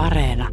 Areena. 0.00 0.48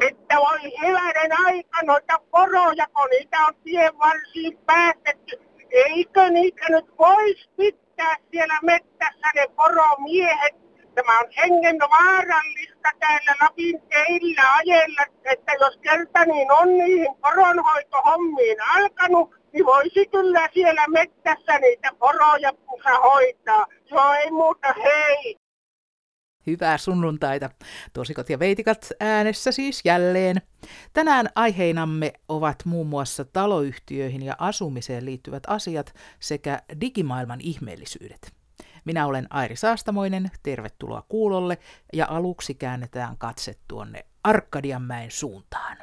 että 0.00 0.36
voi 0.36 0.72
hyvänen 0.82 1.32
aika 1.46 1.82
noita 1.82 2.18
poroja, 2.30 2.86
kun 2.94 3.08
niitä 3.10 3.38
on 3.48 3.54
tien 3.64 3.98
varsiin 3.98 4.58
päästetty. 4.66 5.40
Eikö 5.70 6.30
niitä 6.30 6.64
nyt 6.68 6.86
voisi 6.98 7.50
pitää 7.56 8.16
siellä 8.30 8.58
mettässä 8.62 9.30
ne 9.34 9.46
poromiehet? 9.56 10.63
Tämä 10.94 11.20
on 11.20 11.26
hengen 11.36 11.78
vaarallista 11.78 12.90
täällä 13.00 13.34
Lapin 13.42 13.82
teillä 13.88 14.54
ajella, 14.54 15.02
että 15.24 15.52
jos 15.60 15.76
kerta 15.82 16.24
niin 16.24 16.52
on 16.52 16.78
niihin 16.78 17.14
poronhoitohommiin 17.20 18.56
alkanut, 18.60 19.34
niin 19.52 19.66
voisi 19.66 20.06
kyllä 20.06 20.48
siellä 20.54 20.88
mettässä 20.88 21.58
niitä 21.58 21.90
poroja 21.98 22.52
hoitaa. 23.02 23.66
Joo, 23.90 24.12
ei 24.12 24.30
muuta, 24.30 24.74
hei! 24.84 25.36
Hyvää 26.46 26.78
sunnuntaita. 26.78 27.50
Tosikot 27.92 28.30
ja 28.30 28.38
veitikat 28.38 28.88
äänessä 29.00 29.52
siis 29.52 29.80
jälleen. 29.84 30.36
Tänään 30.92 31.28
aiheinamme 31.34 32.12
ovat 32.28 32.64
muun 32.64 32.86
muassa 32.86 33.24
taloyhtiöihin 33.24 34.22
ja 34.22 34.34
asumiseen 34.38 35.04
liittyvät 35.04 35.42
asiat 35.46 35.94
sekä 36.20 36.58
digimaailman 36.80 37.40
ihmeellisyydet. 37.40 38.43
Minä 38.84 39.06
olen 39.06 39.26
Airi 39.30 39.56
Saastamoinen, 39.56 40.30
tervetuloa 40.42 41.02
kuulolle 41.08 41.58
ja 41.92 42.06
aluksi 42.08 42.54
käännetään 42.54 43.18
katse 43.18 43.54
tuonne 43.68 44.04
Arkadianmäen 44.24 45.10
suuntaan. 45.10 45.76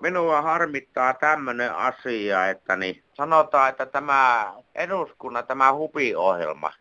Minua 0.00 0.42
harmittaa 0.42 1.14
tämmöinen 1.14 1.74
asia, 1.74 2.46
että 2.50 2.76
niin 2.76 3.04
sanotaan, 3.14 3.68
että 3.68 3.86
tämä 3.86 4.54
eduskunnan 4.74 5.46
tämä 5.46 5.72
hupiohjelma, 5.72 6.72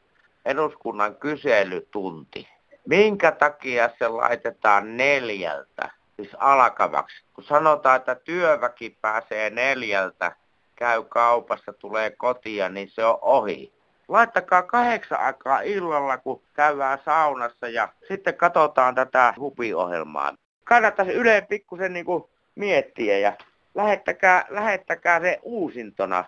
eduskunnan 0.45 1.16
kyselytunti, 1.16 2.47
minkä 2.88 3.31
takia 3.31 3.89
se 3.99 4.07
laitetaan 4.07 4.97
neljältä, 4.97 5.91
siis 6.16 6.29
alkavaksi. 6.39 7.23
Kun 7.33 7.43
sanotaan, 7.43 7.95
että 7.95 8.16
työväki 8.16 8.97
pääsee 9.01 9.49
neljältä, 9.49 10.35
käy 10.75 11.03
kaupassa, 11.03 11.73
tulee 11.73 12.09
kotia, 12.09 12.69
niin 12.69 12.89
se 12.89 13.05
on 13.05 13.19
ohi. 13.21 13.74
Laittakaa 14.07 14.63
kahdeksan 14.63 15.19
aikaa 15.19 15.61
illalla, 15.61 16.17
kun 16.17 16.43
käydään 16.53 16.99
saunassa 17.05 17.67
ja 17.67 17.93
sitten 18.07 18.37
katsotaan 18.37 18.95
tätä 18.95 19.33
hupiohjelmaa. 19.39 20.35
Kannattaisi 20.63 21.11
Yleen 21.11 21.47
pikkusen 21.47 21.93
niin 21.93 22.05
kuin 22.05 22.23
miettiä 22.55 23.17
ja 23.17 23.33
lähettäkää, 23.75 24.45
lähettäkää 24.49 25.19
se 25.19 25.39
uusintona. 25.43 26.25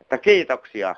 Että 0.00 0.18
kiitoksia. 0.18 0.94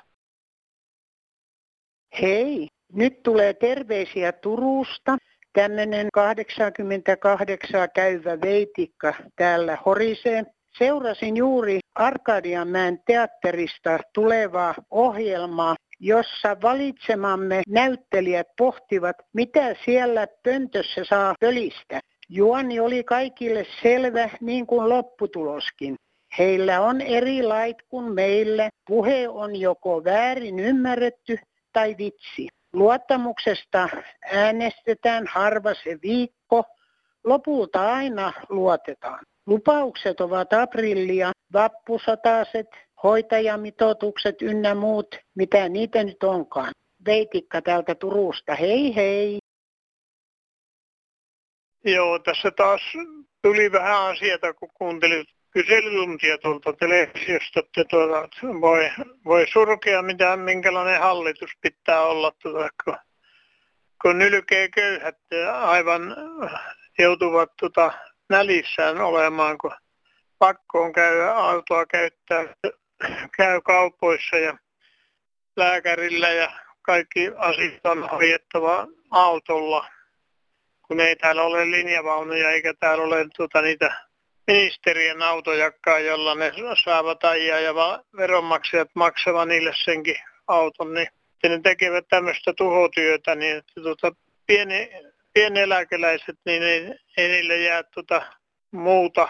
Hei, 2.21 2.69
nyt 2.93 3.23
tulee 3.23 3.55
terveisiä 3.55 4.33
Turusta. 4.33 5.17
Tämmöinen 5.53 6.09
88 6.13 7.89
käyvä 7.95 8.41
veitikka 8.41 9.15
täällä 9.37 9.79
horisee. 9.87 10.45
Seurasin 10.79 11.37
juuri 11.37 11.81
Arkadianmäen 11.95 13.01
teatterista 13.07 13.99
tulevaa 14.15 14.75
ohjelmaa, 14.91 15.77
jossa 16.01 16.57
valitsemamme 16.63 17.63
näyttelijät 17.69 18.47
pohtivat, 18.59 19.17
mitä 19.33 19.75
siellä 19.85 20.27
pöntössä 20.43 21.05
saa 21.05 21.35
pölistä. 21.41 22.01
Juoni 22.29 22.81
oli 22.81 23.05
kaikille 23.05 23.67
selvä, 23.83 24.31
niin 24.41 24.67
kuin 24.67 24.89
lopputuloskin. 24.89 25.97
Heillä 26.39 26.81
on 26.81 27.01
eri 27.01 27.43
lait 27.43 27.77
kuin 27.89 28.13
meillä. 28.15 28.69
Puhe 28.87 29.29
on 29.29 29.57
joko 29.57 30.05
väärin 30.05 30.59
ymmärretty 30.59 31.39
tai 31.73 31.95
vitsi. 31.99 32.49
Luottamuksesta 32.73 33.89
äänestetään 34.33 35.27
harva 35.27 35.75
se 35.75 35.99
viikko. 36.03 36.65
Lopulta 37.25 37.95
aina 37.95 38.33
luotetaan. 38.49 39.25
Lupaukset 39.47 40.21
ovat 40.21 40.53
aprillia, 40.53 41.33
vappusataset, 41.53 42.67
hoitajamitoitukset 43.03 44.43
ynnä 44.43 44.75
muut, 44.75 45.17
mitä 45.35 45.69
niitä 45.69 46.05
nyt 46.05 46.23
onkaan. 46.23 46.73
Veitikka 47.07 47.63
täältä 47.63 47.95
Turusta, 47.95 48.55
hei 48.55 48.97
hei! 48.97 49.39
Joo, 51.85 52.19
tässä 52.19 52.51
taas 52.51 52.81
tuli 53.43 53.73
vähän 53.73 54.03
asioita, 54.03 54.55
kun 54.55 54.69
kuuntelin 54.75 55.25
kyselytuntia 55.51 56.39
tuolta 56.39 56.73
televisiosta, 56.73 57.61
että 57.61 57.85
tuota, 57.91 58.29
voi, 58.61 58.91
voi 59.25 59.47
surkea, 59.53 60.03
mitä, 60.03 60.37
minkälainen 60.37 61.01
hallitus 61.01 61.51
pitää 61.61 62.03
olla, 62.03 62.33
tuota, 62.43 62.69
kun, 62.85 62.97
kun 64.03 64.19
nylkee 64.19 64.69
köyhät 64.69 65.19
aivan 65.53 66.17
joutuvat 66.99 67.51
tuota, 67.61 67.93
nälissään 68.31 69.01
olemaan, 69.01 69.59
kun 69.59 69.73
pakko 70.39 70.83
on 70.83 70.93
käydä 70.93 71.33
autoa 71.33 71.87
käyttää, 71.87 72.45
käy 73.37 73.61
kaupoissa 73.61 74.37
ja 74.37 74.59
lääkärillä 75.57 76.29
ja 76.29 76.53
kaikki 76.83 77.31
asiat 77.37 77.87
on 77.87 78.09
hoidettava 78.11 78.87
autolla, 79.11 79.87
kun 80.89 81.01
ei 81.01 81.17
täällä 81.17 81.43
ole 81.43 81.71
linjavaunuja 81.71 82.51
eikä 82.51 82.75
täällä 82.81 83.05
ole 83.05 83.27
tuota, 83.37 83.63
niitä 83.63 84.07
ministerien 84.47 85.23
autojakkaa, 85.23 85.99
jolla 85.99 86.35
ne 86.35 86.53
saavat 86.85 87.25
ajaa 87.25 87.61
ja 87.61 87.75
veronmaksajat 88.17 88.91
maksavat 88.95 89.49
niille 89.49 89.73
senkin 89.85 90.17
auton, 90.47 90.95
niin 90.95 91.09
ne 91.49 91.61
tekevät 91.63 92.05
tämmöistä 92.09 92.53
tuhotyötä, 92.57 93.35
niin 93.35 93.57
että 93.57 93.81
tuota, 93.83 94.13
pieni, 94.47 94.91
pieneläkeläiset, 95.37 96.39
niin 96.47 96.63
ei, 96.63 96.95
ei 97.17 97.29
niille 97.29 97.59
jää 97.59 97.83
tuota 97.83 98.23
muuta 98.71 99.29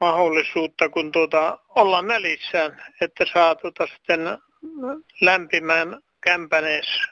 mahdollisuutta 0.00 0.88
kuin 0.88 1.12
tuota, 1.12 1.58
olla 1.68 2.02
nälissään, 2.02 2.82
että 3.00 3.24
saa 3.32 3.54
tuota 3.54 3.86
sitten 3.86 4.20
lämpimään 5.20 6.00
kämpäneessä. 6.20 7.02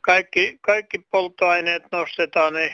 Kaikki, 0.00 0.58
kaikki 0.60 0.98
polttoaineet 0.98 1.82
nostetaan, 1.92 2.54
niin 2.54 2.72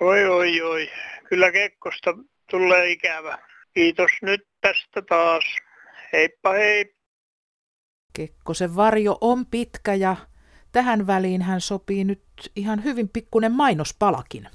oi 0.00 0.26
oi 0.26 0.62
oi, 0.62 0.90
kyllä 1.28 1.52
Kekkosta 1.52 2.14
tulee 2.50 2.90
ikävä. 2.90 3.38
Kiitos 3.74 4.10
nyt 4.22 4.48
tästä 4.60 5.02
taas. 5.08 5.44
Heippa 6.12 6.52
hei. 6.52 6.94
Kekkosen 8.16 8.76
varjo 8.76 9.18
on 9.20 9.46
pitkä 9.46 9.94
ja 9.94 10.16
tähän 10.72 11.06
väliin 11.06 11.42
hän 11.42 11.60
sopii 11.60 12.04
nyt 12.04 12.22
ihan 12.56 12.84
hyvin 12.84 13.08
pikkunen 13.08 13.52
mainospalakin. 13.52 14.48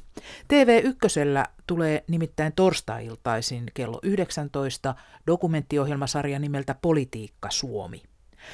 TV1 0.54 1.46
tulee 1.68 2.04
nimittäin 2.08 2.54
torstai-iltaisin 2.54 3.64
kello 3.74 4.00
19 4.04 4.96
dokumenttiohjelmasarja 5.28 6.40
nimeltä 6.40 6.76
Politiikka 6.82 7.50
Suomi. 7.52 8.04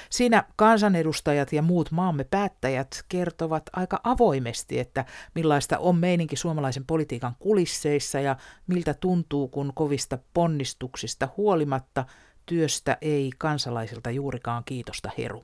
Siinä 0.10 0.44
kansanedustajat 0.56 1.54
ja 1.54 1.62
muut 1.62 1.92
maamme 1.92 2.24
päättäjät 2.24 3.04
kertovat 3.10 3.64
aika 3.74 4.00
avoimesti, 4.04 4.80
että 4.80 5.06
millaista 5.36 5.78
on 5.78 5.96
meininki 5.96 6.36
suomalaisen 6.36 6.86
politiikan 6.86 7.36
kulisseissa 7.40 8.20
ja 8.20 8.36
miltä 8.68 8.94
tuntuu, 8.94 9.48
kun 9.48 9.72
kovista 9.76 10.18
ponnistuksista 10.34 11.30
huolimatta 11.38 12.06
työstä 12.46 12.98
ei 13.02 13.30
kansalaisilta 13.38 14.12
juurikaan 14.12 14.64
kiitosta 14.64 15.10
heru. 15.18 15.44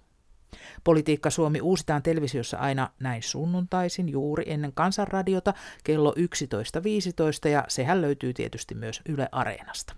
Politiikka 0.84 1.30
Suomi 1.30 1.62
uusitaan 1.62 2.04
televisiossa 2.04 2.58
aina 2.58 2.90
näin 3.00 3.24
sunnuntaisin 3.24 4.10
juuri 4.10 4.44
ennen 4.48 4.74
kansanradiota 4.74 5.54
kello 5.84 6.14
11.15 7.46 7.50
ja 7.50 7.66
sehän 7.68 8.02
löytyy 8.02 8.34
tietysti 8.34 8.76
myös 8.76 9.02
Yle 9.10 9.30
Areenasta. 9.32 9.96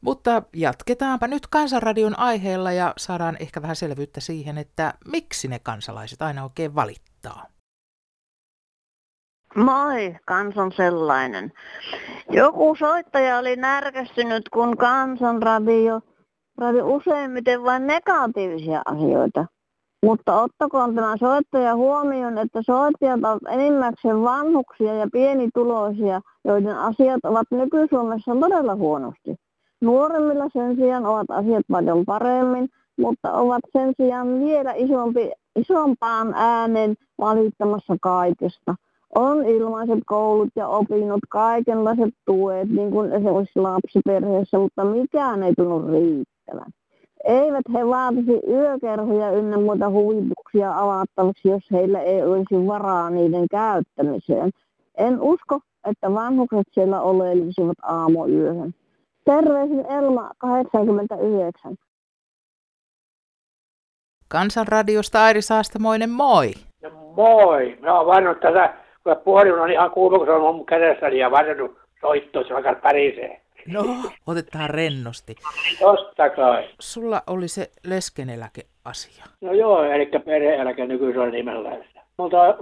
Mutta 0.00 0.42
jatketaanpa 0.52 1.26
nyt 1.26 1.46
Kansanradion 1.46 2.18
aiheella 2.18 2.72
ja 2.72 2.94
saadaan 2.96 3.36
ehkä 3.40 3.62
vähän 3.62 3.76
selvyyttä 3.76 4.20
siihen, 4.20 4.58
että 4.58 4.94
miksi 5.06 5.48
ne 5.48 5.58
kansalaiset 5.58 6.22
aina 6.22 6.44
oikein 6.44 6.74
valittaa. 6.74 7.46
Moi, 9.54 10.16
kans 10.24 10.56
on 10.56 10.72
sellainen. 10.72 11.52
Joku 12.30 12.76
soittaja 12.78 13.38
oli 13.38 13.56
närkästynyt, 13.56 14.48
kun 14.48 14.76
kansanradio 14.76 16.00
radio 16.58 16.86
useimmiten 16.86 17.62
vain 17.62 17.86
negatiivisia 17.86 18.82
asioita. 18.84 19.46
Mutta 20.04 20.42
ottakoon 20.42 20.94
tämä 20.94 21.16
soittaja 21.16 21.76
huomioon, 21.76 22.38
että 22.38 22.62
soittajat 22.62 23.24
ovat 23.24 23.42
enimmäkseen 23.48 24.22
vanhuksia 24.22 24.94
ja 24.94 25.06
pienituloisia, 25.12 26.20
joiden 26.44 26.78
asiat 26.78 27.20
ovat 27.24 27.46
nyky-Suomessa 27.50 28.36
todella 28.40 28.74
huonosti. 28.74 29.36
Nuoremmilla 29.80 30.48
sen 30.52 30.76
sijaan 30.76 31.06
ovat 31.06 31.30
asiat 31.30 31.64
paljon 31.70 32.04
paremmin, 32.04 32.68
mutta 32.98 33.32
ovat 33.32 33.60
sen 33.72 33.92
sijaan 33.96 34.40
vielä 34.40 34.72
isompi, 34.72 35.30
isompaan 35.56 36.34
äänen 36.36 36.94
valittamassa 37.18 37.96
kaikesta. 38.02 38.74
On 39.14 39.44
ilmaiset 39.44 39.98
koulut 40.06 40.48
ja 40.56 40.68
opinnot, 40.68 41.20
kaikenlaiset 41.28 42.14
tuet, 42.26 42.68
niin 42.68 42.90
kuin 42.90 43.12
esimerkiksi 43.12 43.58
lapsiperheessä, 43.58 44.58
mutta 44.58 44.84
mikään 44.84 45.42
ei 45.42 45.52
tunnu 45.56 45.92
riittävän. 46.42 46.72
Eivät 47.24 47.64
he 47.74 47.86
vaatisi 47.86 48.40
yökerhoja 48.48 49.30
ynnä 49.30 49.56
muuta 49.56 49.90
huvipuksia 49.90 50.78
avattavaksi, 50.78 51.48
jos 51.48 51.62
heillä 51.72 52.00
ei 52.00 52.22
olisi 52.22 52.66
varaa 52.66 53.10
niiden 53.10 53.46
käyttämiseen. 53.50 54.50
En 54.98 55.20
usko, 55.20 55.58
että 55.90 56.14
vanhukset 56.14 56.66
siellä 56.72 57.00
oleellisivat 57.00 57.76
aamuyöhön. 57.82 58.74
Terveisin 59.24 59.86
Elma 59.90 60.30
89. 60.38 61.74
Kansanradiosta 64.28 65.24
Airi 65.24 65.42
Saastamoinen, 65.42 66.10
moi! 66.10 66.50
No 66.82 66.90
moi! 67.16 67.78
Mä 67.80 67.98
oon 67.98 68.06
vannut 68.06 68.40
tätä, 68.40 68.74
kun 69.04 69.16
puhelin 69.24 69.60
on 69.60 69.70
ihan 69.70 69.90
kuuma, 69.90 70.18
kun 70.18 70.26
se 70.26 70.32
on 70.32 70.54
mun 70.54 70.66
kädessäni 70.66 71.18
ja 71.18 71.30
vannut 71.30 71.78
soittoa, 72.00 72.44
se 72.44 72.54
alkaa 72.54 72.74
pärisee. 72.74 73.41
No, 73.68 73.84
otetaan 74.26 74.70
rennosti. 74.70 75.34
Totta 75.80 76.30
kai. 76.30 76.68
Sulla 76.80 77.22
oli 77.26 77.48
se 77.48 77.70
leskeneläkeasia. 77.86 79.24
No 79.40 79.52
joo, 79.52 79.84
eli 79.84 80.10
perheeläke 80.24 80.86
nykyisellä 80.86 81.30
nimellä. 81.30 81.76
Mutta 82.16 82.56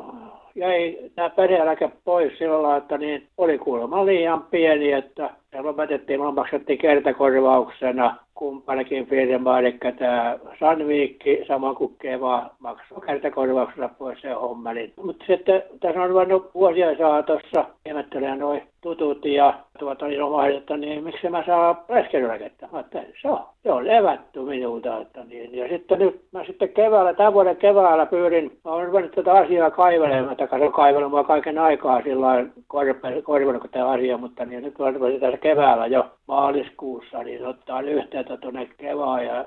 jäi 0.55 0.99
tämä 1.14 1.31
perheeläke 1.31 1.91
pois 2.05 2.38
sillä 2.38 2.62
lailla, 2.62 2.76
että 2.76 2.99
niin 2.99 3.29
oli 3.38 3.58
kuulemma 3.58 4.06
liian 4.06 4.43
pieni, 4.43 4.93
että 4.93 5.31
se 5.50 5.61
lopetettiin, 5.61 6.20
me 6.20 6.32
maksettiin 6.32 6.79
kertakorvauksena 6.79 8.17
kumpanakin 8.35 9.06
firma, 9.06 9.58
eli 9.58 9.79
tämä 9.99 10.38
Sanviikki, 10.61 11.44
sama 11.49 11.75
kuin 11.75 11.96
Keva, 11.99 12.50
maksoi 12.58 13.00
kertakorvauksena 13.06 13.88
pois 13.88 14.20
se 14.20 14.32
hommeli. 14.32 14.93
Mutta 15.03 15.25
sitten 15.26 15.62
tässä 15.81 16.03
on 16.03 16.08
ruvennut 16.08 16.55
vuosia 16.55 16.96
saatossa, 16.99 17.64
ihmettelee 17.87 18.37
noin 18.37 18.62
tutut 18.81 19.25
ja 19.25 19.55
tuota 19.79 20.06
niin 20.06 20.23
omaiset, 20.23 20.61
että 20.61 20.77
niin 20.77 21.05
miksi 21.05 21.29
mä 21.29 21.44
saa 21.47 21.85
leskeneläkettä. 21.88 22.69
Mä 22.73 22.81
että 22.81 23.03
se 23.23 23.29
on, 23.29 23.41
se 23.62 23.73
on 23.73 23.87
levätty 23.87 24.41
minulta. 24.41 24.99
Että 24.99 25.25
niin. 25.25 25.55
Ja 25.55 25.69
sitten 25.69 25.99
nyt 25.99 26.23
mä 26.32 26.44
sitten 26.44 26.69
keväällä, 26.69 27.15
tämän 27.15 27.32
vuoden 27.32 27.56
keväällä 27.56 28.06
pyydin, 28.06 28.59
mä 28.65 28.71
olen 28.71 28.87
ruvennut 28.87 29.12
tätä 29.12 29.32
asiaa 29.32 29.71
kaivelemaan, 29.71 30.37
tai 30.37 30.49
se 30.49 30.65
on 30.65 30.73
kaivelemaan 30.73 31.27
kaiken 31.27 31.59
aikaa 31.59 32.03
sillä 32.03 32.27
lailla 32.27 33.69
tämä 33.71 33.88
asia, 33.88 34.17
mutta 34.17 34.44
niin 34.44 34.62
nyt 34.62 34.81
olen 34.81 35.21
tässä 35.21 35.38
keväällä 35.38 35.87
jo 35.87 36.06
maaliskuussa, 36.29 37.23
niin 37.23 37.47
ottaa 37.47 37.81
yhteyttä 37.81 38.37
tuonne 38.37 38.69
kevään 38.79 39.27
ja 39.27 39.44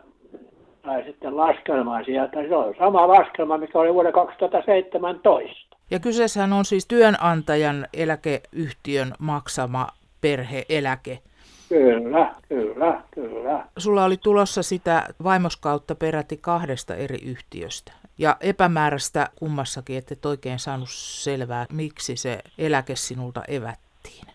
tai 0.81 1.03
sitten 1.03 1.37
laskelmaa 1.37 2.03
sieltä. 2.03 2.47
Se 2.47 2.55
on 2.55 2.75
sama 2.79 3.07
laskelma, 3.07 3.57
mikä 3.57 3.79
oli 3.79 3.93
vuoden 3.93 4.13
2017. 4.13 5.72
Ja 5.93 5.99
kyseessähän 5.99 6.53
on 6.53 6.65
siis 6.65 6.87
työnantajan 6.87 7.87
eläkeyhtiön 7.93 9.13
maksama 9.19 9.87
perheeläke. 10.21 11.19
Kyllä, 11.69 12.35
kyllä, 12.49 13.03
kyllä. 13.13 13.65
Sulla 13.77 14.03
oli 14.03 14.17
tulossa 14.17 14.63
sitä 14.63 15.07
vaimoskautta 15.23 15.95
peräti 15.95 16.37
kahdesta 16.37 16.95
eri 16.95 17.17
yhtiöstä. 17.23 17.91
Ja 18.17 18.37
epämääräistä 18.41 19.29
kummassakin, 19.35 19.97
että 19.97 20.13
et 20.13 20.25
oikein 20.25 20.59
saanut 20.59 20.89
selvää, 20.91 21.65
miksi 21.71 22.15
se 22.15 22.39
eläke 22.57 22.95
sinulta 22.95 23.43
evättiin. 23.47 24.27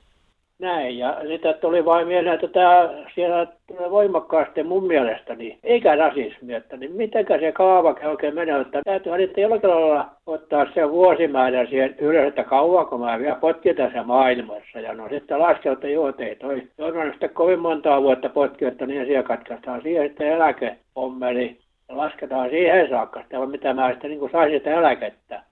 Näin, 0.60 0.99
ja 0.99 1.16
sitten 1.28 1.55
tuli 1.60 1.84
vain 1.84 2.08
mieleen, 2.08 2.34
että 2.34 2.49
tämä 2.49 2.90
siellä 3.14 3.46
tulee 3.66 3.90
voimakkaasti 3.90 4.62
mun 4.62 4.87
mielestä, 4.87 5.34
niin 5.34 5.58
eikä 5.64 5.96
rasismi, 5.96 6.55
että 6.55 6.76
niin 6.76 6.93
mitenkä 6.93 7.38
se 7.38 7.52
kaavake 7.52 8.06
oikein 8.06 8.34
menee, 8.34 8.60
että 8.60 8.81
täytyy 8.84 9.16
niitä 9.16 9.40
jollakin 9.40 9.70
lailla 9.70 10.10
ottaa 10.26 10.66
se 10.75 10.90
vuosimäärä 10.90 11.66
siihen 11.66 11.94
ylös, 11.99 12.28
että 12.28 12.44
kauanko 12.44 12.99
mä 12.99 13.19
vielä 13.19 13.34
potkin 13.34 13.76
tässä 13.76 14.02
maailmassa. 14.02 14.81
Ja 14.81 14.94
no 14.94 15.08
sitten 15.08 15.38
laskea, 15.38 15.72
että 15.72 15.88
joo, 15.88 16.12
ei 16.19 16.37
toi, 16.37 16.62
toi 16.76 17.11
sitten 17.11 17.31
kovin 17.31 17.61
montaa 17.61 18.02
vuotta 18.02 18.28
potki, 18.28 18.64
että 18.64 18.87
niin 18.87 19.06
siellä 19.06 19.22
katkaistaan 19.22 19.82
siihen 19.82 20.08
sitten 20.08 20.28
eläkeommeli. 20.28 21.56
Ja 21.88 21.96
lasketaan 21.96 22.50
siihen 22.50 22.88
saakka, 22.88 23.20
että 23.20 23.46
mitä 23.46 23.75
mä 23.75 23.90
sitten 23.90 24.11
niin 24.11 24.31
saisin 24.32 24.58
sitä 24.58 24.75
eläkettä. 24.75 25.43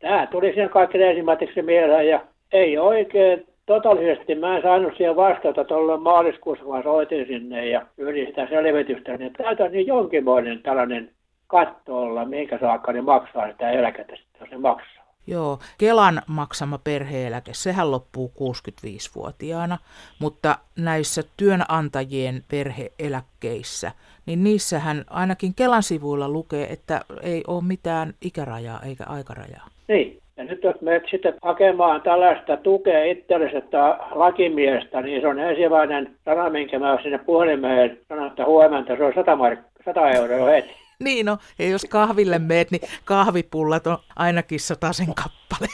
Tämä 0.00 0.26
tuli 0.30 0.52
siihen 0.52 0.70
kaikkein 0.70 1.04
ensimmäiseksi 1.04 1.62
mieleen 1.62 2.08
ja 2.08 2.20
ei 2.52 2.78
oikein 2.78 3.46
totaalisesti 3.66 4.34
mä 4.34 4.56
en 4.56 4.62
saanut 4.62 4.92
siihen 4.96 5.16
vastata 5.16 5.64
tuolla 5.64 5.96
maaliskuussa, 5.96 6.64
kun 6.64 6.76
mä 6.76 6.82
soitin 6.82 7.26
sinne 7.26 7.68
ja 7.68 7.86
yritin 7.96 8.26
sitä 8.26 8.46
selvitystä, 8.46 9.16
niin 9.16 9.32
täytyy 9.32 9.68
niin 9.68 9.86
jonkinmoinen 9.86 10.62
tällainen 10.62 11.10
katto 11.46 11.98
olla, 11.98 12.24
minkä 12.24 12.58
saakka 12.58 12.92
ne 12.92 13.00
maksaa 13.00 13.50
sitä 13.50 13.70
eläkettä, 13.70 14.16
jos 14.40 14.50
ne 14.50 14.58
maksaa. 14.58 15.06
Joo, 15.26 15.58
Kelan 15.78 16.22
maksama 16.26 16.78
perheeläke, 16.78 17.54
sehän 17.54 17.90
loppuu 17.90 18.32
65-vuotiaana, 18.38 19.78
mutta 20.18 20.58
näissä 20.78 21.22
työnantajien 21.36 22.42
perheeläkkeissä, 22.50 23.92
niin 24.26 24.44
niissähän 24.44 25.04
ainakin 25.10 25.54
Kelan 25.54 25.82
sivuilla 25.82 26.28
lukee, 26.28 26.72
että 26.72 27.00
ei 27.22 27.44
ole 27.46 27.64
mitään 27.64 28.14
ikärajaa 28.22 28.80
eikä 28.82 29.04
aikarajaa. 29.06 29.68
Niin, 29.88 30.22
ja 30.36 30.44
nyt 30.44 30.64
jos 30.64 30.80
menet 30.80 31.02
sitten 31.10 31.34
hakemaan 31.42 32.02
tällaista 32.02 32.56
tukea 32.56 33.04
itsellesi, 33.04 33.56
että 33.56 33.98
lakimiestä, 34.10 35.02
niin 35.02 35.20
se 35.20 35.26
on 35.26 35.38
ensimmäinen 35.38 36.16
sana, 36.24 36.50
minkä 36.50 36.78
mä 36.78 36.98
sinne 37.02 37.18
puhelimeen 37.18 37.98
sanon, 38.08 38.26
että 38.26 38.44
huomenta, 38.44 38.96
se 38.96 39.04
on 39.04 39.12
100, 39.14 39.36
mark- 39.36 39.82
100 39.84 40.10
euroa 40.10 40.50
heti. 40.50 40.70
Niin 41.04 41.26
no, 41.26 41.38
ja 41.58 41.68
jos 41.68 41.84
kahville 41.84 42.38
meet, 42.38 42.70
niin 42.70 42.82
kahvipullat 43.04 43.86
on 43.86 43.98
ainakin 44.16 44.60
sen 44.60 45.14
kappale. 45.14 45.68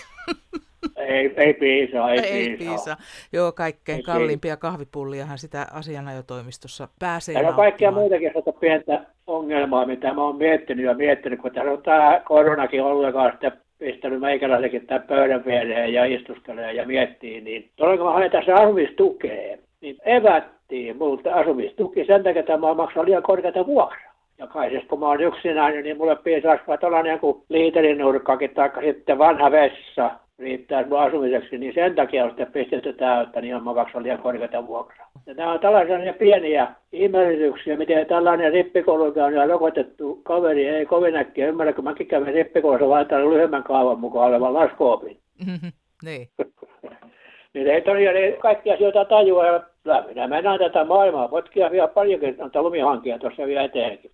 Ei, 0.96 1.34
ei 1.36 1.54
piisa, 1.54 2.10
ei, 2.10 2.18
ei 2.18 2.56
piisa. 2.56 2.96
Joo, 3.32 3.52
kaikkein 3.52 3.96
ei 3.96 4.02
kalliimpia 4.02 4.56
kahvipulliahan 4.56 5.38
sitä 5.38 5.66
asianajotoimistossa 5.72 6.88
pääsee 6.98 7.42
Ja 7.42 7.52
kaikkia 7.52 7.90
muitakin 7.90 8.32
sitä 8.36 8.52
pientä 8.60 9.04
ongelmaa, 9.26 9.86
mitä 9.86 10.14
mä 10.14 10.24
oon 10.24 10.36
miettinyt 10.36 10.84
ja 10.84 10.94
miettinyt, 10.94 11.40
kun 11.40 11.50
tässä 11.50 11.70
on 11.70 11.82
tämä 11.82 12.22
koronakin 12.24 12.82
ollenkaan 12.82 13.30
sitten 13.30 13.52
pistänyt 13.82 14.20
meikäläisenkin 14.20 14.86
tämän 14.86 15.02
pöydän 15.02 15.44
viereen 15.44 15.92
ja 15.92 16.04
istuskelee 16.04 16.72
ja 16.72 16.86
miettii, 16.86 17.40
niin 17.40 17.70
tuolla 17.76 18.04
mä 18.04 18.12
hain 18.12 18.30
tässä 18.30 18.54
asumistukea, 18.54 19.56
niin 19.80 19.96
evättiin 20.04 20.96
multa 20.96 21.34
asumistuki 21.34 22.04
sen 22.04 22.22
takia, 22.22 22.40
että 22.40 22.58
mä 22.58 22.74
maksan 22.74 23.06
liian 23.06 23.22
korkeata 23.22 23.66
vuokraa. 23.66 24.12
Ja 24.38 24.46
kai 24.46 24.70
siis 24.70 24.84
kun 24.88 25.00
mä 25.00 25.06
oon 25.06 25.20
yksinäinen, 25.20 25.84
niin 25.84 25.96
mulle 25.96 26.16
piisaisi 26.16 26.62
vaikka 26.66 26.80
tuollainen 26.80 27.12
joku 27.12 27.44
liiterinurkkakin 27.48 28.50
tai 28.50 28.70
sitten 28.84 29.18
vanha 29.18 29.50
vessa 29.50 30.10
riittää 30.42 30.86
mun 30.86 31.00
asumiseksi, 31.00 31.58
niin 31.58 31.74
sen 31.74 31.94
takia 31.94 32.24
on 32.24 32.30
sitten 32.30 32.52
pistetty 32.52 32.92
täyttä, 32.92 33.40
niin 33.40 33.54
mä 33.54 33.74
maksan 33.74 34.02
liian 34.02 34.18
korkeata 34.18 34.66
vuokraa. 34.66 35.10
Ja 35.26 35.34
nämä 35.34 35.52
on 35.52 35.60
tällaisia 35.60 36.12
pieniä 36.12 36.68
ihmeellisyyksiä, 36.92 37.76
miten 37.76 38.06
tällainen 38.06 38.52
rippikoulu 38.52 39.12
on 39.24 39.34
ja 39.34 39.46
rokotettu 39.46 40.20
kaveri 40.22 40.68
ei 40.68 40.86
kovin 40.86 41.16
äkkiä 41.16 41.48
ymmärrä, 41.48 41.72
kun 41.72 41.84
mäkin 41.84 42.06
kävin 42.06 42.34
rippikoulussa 42.34 42.90
laittanut 42.90 43.32
lyhyemmän 43.32 43.62
kaavan 43.62 44.00
mukaan 44.00 44.28
olevan 44.28 44.54
laskuopin. 44.54 45.16
niin. 46.04 46.28
niin 47.54 47.66
ei 47.66 47.82
tosiaan 47.82 48.16
ei 48.16 48.32
kaikki 48.32 48.70
asioita 48.72 49.04
tajua 49.04 49.46
ja 49.46 49.62
minä 50.08 50.28
mennään 50.28 50.58
tätä 50.58 50.84
maailmaa, 50.84 51.28
potkia 51.28 51.70
vielä 51.70 51.88
paljonkin 51.88 52.36
noita 52.38 52.62
lumihankia 52.62 53.18
tuossa 53.18 53.46
vielä 53.46 53.62
eteenkin. 53.62 54.10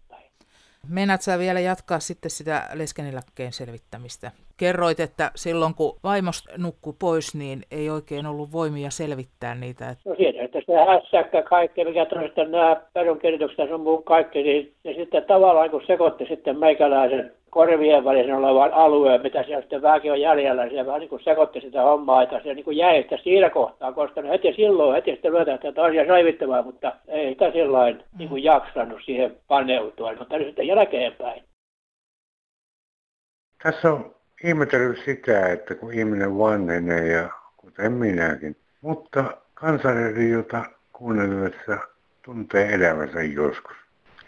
Meinaat 0.89 1.23
sä 1.23 1.39
vielä 1.39 1.61
jatkaa 1.61 1.99
sitten 1.99 2.31
sitä 2.31 2.69
leskeniläkkeen 2.75 3.53
selvittämistä? 3.53 4.31
Kerroit, 4.57 5.01
että 5.01 5.31
silloin 5.37 5.75
kun 5.75 5.99
vaimos 6.05 6.49
nukkui 6.57 6.95
pois, 6.99 7.35
niin 7.35 7.63
ei 7.71 7.91
oikein 7.91 8.27
ollut 8.27 8.53
voimia 8.53 8.91
selvittää 8.91 9.55
niitä. 9.55 9.97
No 10.05 10.15
siinä, 10.15 10.45
että 10.45 10.59
se 10.67 10.73
hässäkkä 10.87 11.43
kaikki, 11.43 11.85
mikä 11.85 12.07
tosiaan 12.07 12.51
nämä 12.51 12.77
perunkirjoitukset 12.93 13.71
on 13.71 13.81
muu 13.81 14.03
kaikki, 14.03 14.43
niin 14.43 14.73
ja 14.85 14.95
sitten 14.95 15.25
tavallaan 15.25 15.71
kun 15.71 15.83
sekoitti 15.87 16.25
sitten 16.29 16.59
meikäläisen 16.59 17.33
korvien 17.51 18.05
välissä 18.05 18.37
olevan 18.37 18.73
alueen, 18.73 19.23
mitä 19.23 19.43
siellä 19.43 19.61
sitten 19.61 19.83
vähänkin 19.83 20.13
on 20.13 20.21
jäljellä, 20.21 20.65
niin 20.65 20.79
se 20.79 20.87
vähän 20.87 21.01
niin 21.01 21.09
kuin 21.09 21.25
sekoitti 21.25 21.61
sitä 21.61 21.83
hommaa, 21.83 22.23
että 22.23 22.41
se 22.45 22.55
niin 22.55 22.65
kuin 22.65 22.77
jäi 22.77 23.03
sitä 23.03 23.17
siinä 23.17 23.51
kohtaa, 23.51 23.93
koska 23.93 24.23
no 24.23 24.29
heti 24.29 24.53
silloin, 24.53 24.95
heti 24.95 25.11
sitten 25.11 25.33
tätä 25.63 25.83
asiaa 25.83 26.05
selvittämään, 26.05 26.65
mutta 26.65 26.93
ei 27.09 27.31
sitä 27.31 27.53
silloin 27.53 28.03
niin 28.19 28.29
kuin 28.29 28.45
jaksanut 28.45 29.01
siihen 29.05 29.37
paneutua, 29.49 30.15
mutta 30.19 30.39
sitten 30.39 30.67
jälkeenpäin. 30.67 31.43
Tässä 33.63 33.93
on 33.93 34.15
ihmetellyt 34.45 34.99
sitä, 35.05 35.49
että 35.49 35.75
kun 35.75 35.95
ihminen 35.95 36.39
vanhenee 36.39 37.07
ja 37.07 37.29
kuten 37.57 37.93
minäkin, 37.93 38.57
mutta 38.81 39.25
kansanradiota 39.55 40.65
kuunnellessa 40.93 41.79
tuntee 42.23 42.75
elämänsä 42.75 43.23
joskus. 43.23 43.77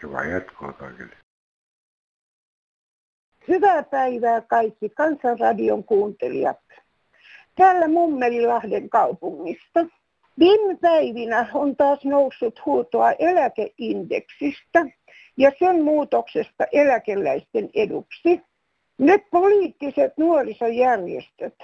Hyvää 0.03 0.25
jatkoa 0.25 0.73
kaikille. 0.73 1.20
Hyvää 3.47 3.83
päivää 3.83 4.41
kaikki 4.41 4.89
Kansanradion 4.89 5.83
kuuntelijat. 5.83 6.59
Täällä 7.55 7.87
Mummelilahden 7.87 8.89
kaupungista. 8.89 9.85
Viime 10.39 10.77
päivinä 10.81 11.47
on 11.53 11.75
taas 11.75 12.05
noussut 12.05 12.65
huutoa 12.65 13.11
eläkeindeksistä 13.11 14.85
ja 15.37 15.51
sen 15.59 15.83
muutoksesta 15.83 16.65
eläkeläisten 16.71 17.69
eduksi. 17.73 18.41
Ne 18.97 19.17
poliittiset 19.17 20.17
nuorisojärjestöt 20.17 21.55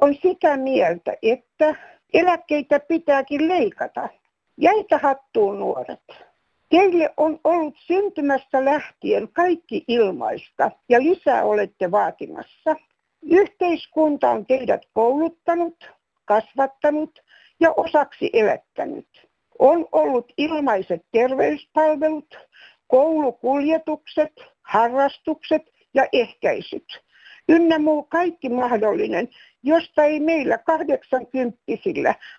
on 0.00 0.14
sitä 0.22 0.56
mieltä, 0.56 1.16
että 1.22 1.74
eläkkeitä 2.12 2.80
pitääkin 2.80 3.48
leikata. 3.48 4.08
Jäitä 4.56 4.98
hattuun 4.98 5.58
nuoret. 5.58 6.27
Teille 6.68 7.10
on 7.16 7.40
ollut 7.44 7.74
syntymästä 7.86 8.64
lähtien 8.64 9.28
kaikki 9.32 9.84
ilmaista 9.88 10.70
ja 10.88 11.02
lisää 11.02 11.44
olette 11.44 11.90
vaatimassa. 11.90 12.76
Yhteiskunta 13.22 14.30
on 14.30 14.46
teidät 14.46 14.82
kouluttanut, 14.92 15.90
kasvattanut 16.24 17.18
ja 17.60 17.72
osaksi 17.76 18.30
elättänyt. 18.32 19.28
On 19.58 19.86
ollut 19.92 20.32
ilmaiset 20.36 21.02
terveyspalvelut, 21.12 22.38
koulukuljetukset, 22.86 24.32
harrastukset 24.62 25.62
ja 25.94 26.06
ehkäisyt. 26.12 27.08
Ynnä 27.48 27.78
muu 27.78 28.02
kaikki 28.02 28.48
mahdollinen, 28.48 29.28
josta 29.62 30.04
ei 30.04 30.20
meillä 30.20 30.58
80 30.58 31.58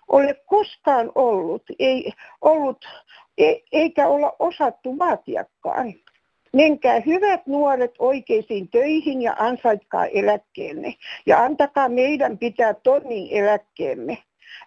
ole 0.08 0.34
koskaan 0.46 1.12
ollut, 1.14 1.62
ei 1.78 2.12
ollut, 2.40 2.84
e, 3.38 3.54
eikä 3.72 4.08
olla 4.08 4.36
osattu 4.38 4.98
vaatiakaan. 4.98 5.94
Menkää 6.52 7.00
hyvät 7.00 7.46
nuoret 7.46 7.94
oikeisiin 7.98 8.68
töihin 8.68 9.22
ja 9.22 9.34
ansaitkaa 9.38 10.06
eläkkeenne. 10.06 10.94
Ja 11.26 11.44
antakaa 11.44 11.88
meidän 11.88 12.38
pitää 12.38 12.74
tonnin 12.74 13.28
eläkkeemme. 13.30 14.18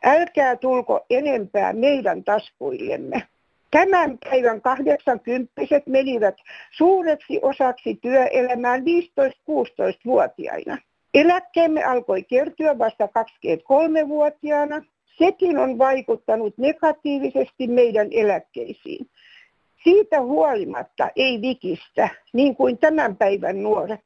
Älkää 0.03 0.55
tulko 0.55 1.05
enempää 1.09 1.73
meidän 1.73 2.23
taskuillemme. 2.23 3.27
Tämän 3.71 4.17
päivän 4.17 4.61
80 4.61 5.51
menivät 5.85 6.35
suureksi 6.71 7.39
osaksi 7.41 7.99
työelämään 8.01 8.81
15-16-vuotiaina. 8.81 10.77
Eläkkeemme 11.13 11.83
alkoi 11.83 12.23
kertyä 12.23 12.77
vasta 12.77 13.05
23-vuotiaana. 13.05 14.81
Sekin 15.17 15.57
on 15.57 15.77
vaikuttanut 15.77 16.57
negatiivisesti 16.57 17.67
meidän 17.67 18.07
eläkkeisiin. 18.11 19.09
Siitä 19.83 20.21
huolimatta 20.21 21.09
ei 21.15 21.41
vikistä, 21.41 22.09
niin 22.33 22.55
kuin 22.55 22.77
tämän 22.77 23.17
päivän 23.17 23.63
nuoret. 23.63 24.05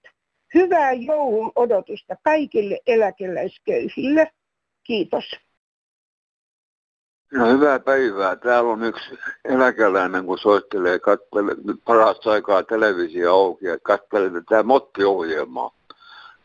Hyvää 0.54 0.92
joulun 0.92 1.52
odotusta 1.56 2.16
kaikille 2.24 2.80
eläkeläisköyhille. 2.88 4.32
Kiitos. 4.84 5.26
No 7.34 7.50
hyvää 7.50 7.80
päivää. 7.80 8.36
Täällä 8.36 8.70
on 8.70 8.84
yksi 8.84 9.18
eläkeläinen, 9.46 10.26
kun 10.26 10.38
soittelee, 10.38 11.00
kattelee 11.00 11.56
parasta 11.86 12.32
aikaa 12.32 12.64
televisio 12.64 13.34
auki 13.34 13.66
ja 13.66 13.80
katselee 13.80 14.30
tätä 14.30 14.64
mottiohjelmaa 14.64 15.77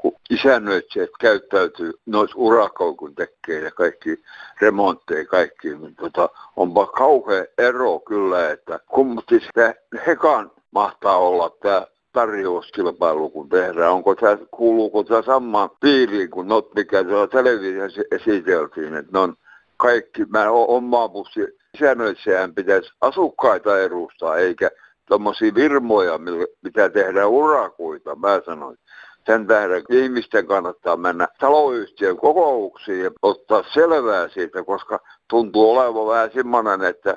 kun 0.02 0.12
isännöitsijät 0.30 1.11
käyttäytyy 1.21 1.92
noissa 2.06 2.37
urakoilla, 2.38 2.97
kun 2.97 3.14
tekee 3.14 3.61
ja 3.61 3.71
kaikki 3.71 4.23
remontteja 4.61 5.26
kaikki, 5.26 5.68
niin 5.68 5.94
tota, 5.94 6.28
onpa 6.56 6.87
kauhea 6.87 7.44
ero 7.59 8.00
kyllä, 8.00 8.50
että 8.50 8.80
kumminkin 8.88 9.40
sitä 9.40 9.75
hekan 10.06 10.50
mahtaa 10.71 11.18
olla 11.18 11.50
tämä 11.62 11.87
tarjouskilpailu, 12.12 13.30
kun 13.30 13.49
tehdään. 13.49 13.92
Onko 13.92 14.14
tämä, 14.14 14.38
kuuluuko 14.50 15.04
tämä 15.04 15.23
samaan 15.23 15.71
piiriin 15.80 16.30
kuin 16.30 16.49
not, 16.49 16.75
mikä 16.75 17.04
tuolla 17.04 17.26
televisiossa 17.26 18.02
esiteltiin, 18.11 18.94
että 18.94 19.12
ne 19.12 19.18
on 19.18 19.35
kaikki, 19.76 20.25
mä 20.25 20.50
omaa 20.50 21.09
bussi 21.09 21.40
isännöitsijän 21.75 22.54
pitäisi 22.54 22.90
asukkaita 23.00 23.80
edustaa, 23.80 24.37
eikä 24.37 24.71
tuommoisia 25.09 25.54
virmoja, 25.54 26.18
mitä 26.62 26.88
tehdään 26.90 27.28
urakoita, 27.28 28.14
mä 28.16 28.40
sanoin. 28.47 28.78
Sen 29.26 29.47
tähden 29.47 29.83
ihmisten 29.91 30.47
kannattaa 30.47 30.97
mennä 30.97 31.29
taloyhtiön 31.38 32.17
kokouksiin 32.17 33.05
ja 33.05 33.11
ottaa 33.23 33.64
selvää 33.75 34.29
siitä, 34.29 34.64
koska 34.64 34.99
tuntuu 35.31 35.71
olevan 35.71 36.07
vähän 36.07 36.31
semmoinen, 36.35 36.85
että 36.85 37.17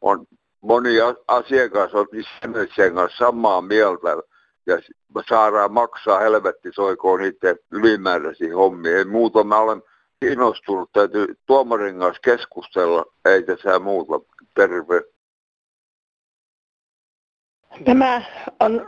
on 0.00 0.26
moni 0.60 0.90
asiakas 1.28 1.94
on 1.94 2.06
sen 2.76 2.94
kanssa 2.94 3.26
samaa 3.26 3.62
mieltä 3.62 4.08
ja 4.66 4.78
saadaan 5.28 5.72
maksaa 5.72 6.20
helvetti 6.20 6.68
soikoon 6.72 7.20
niiden 7.20 7.58
ylimääräisiä 7.70 8.54
hommia. 8.54 8.98
Ei 8.98 9.04
muuta, 9.04 9.44
mä 9.44 9.58
olen 9.58 9.82
kiinnostunut, 10.20 10.90
täytyy 10.92 11.38
tuomarin 11.46 11.98
kanssa 11.98 12.20
keskustella, 12.24 13.04
ei 13.24 13.42
tässä 13.42 13.78
muuta. 13.78 14.20
Terve. 14.54 15.15
Tämä 17.84 18.22
on 18.60 18.86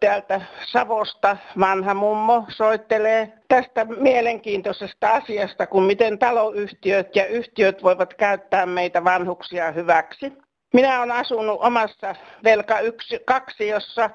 täältä 0.00 0.40
Savosta 0.66 1.36
vanha 1.60 1.94
mummo 1.94 2.44
soittelee 2.48 3.32
tästä 3.48 3.84
mielenkiintoisesta 3.84 5.10
asiasta, 5.10 5.66
kun 5.66 5.82
miten 5.82 6.18
taloyhtiöt 6.18 7.16
ja 7.16 7.26
yhtiöt 7.26 7.82
voivat 7.82 8.14
käyttää 8.14 8.66
meitä 8.66 9.04
vanhuksia 9.04 9.72
hyväksi. 9.72 10.32
Minä 10.74 10.98
olen 10.98 11.12
asunut 11.12 11.60
omassa 11.62 12.14
velka 12.44 12.80
yksi, 12.80 13.20
kaksi, 13.24 13.68
jossa 13.68 14.10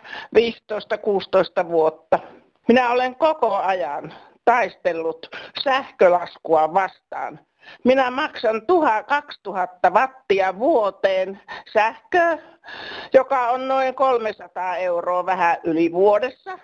15-16 1.64 1.68
vuotta. 1.68 2.20
Minä 2.68 2.90
olen 2.90 3.16
koko 3.16 3.56
ajan 3.56 4.14
taistellut 4.46 5.36
sähkölaskua 5.64 6.74
vastaan. 6.74 7.40
Minä 7.84 8.12
maksan 8.12 8.62
2000 9.08 9.90
wattia 9.90 10.60
vuoteen 10.60 11.42
sähköä, 11.74 12.38
joka 13.14 13.50
on 13.50 13.68
noin 13.68 13.96
300 13.96 14.78
euroa 14.78 15.26
vähän 15.26 15.58
yli 15.64 15.92
vuodessa. 15.92 16.60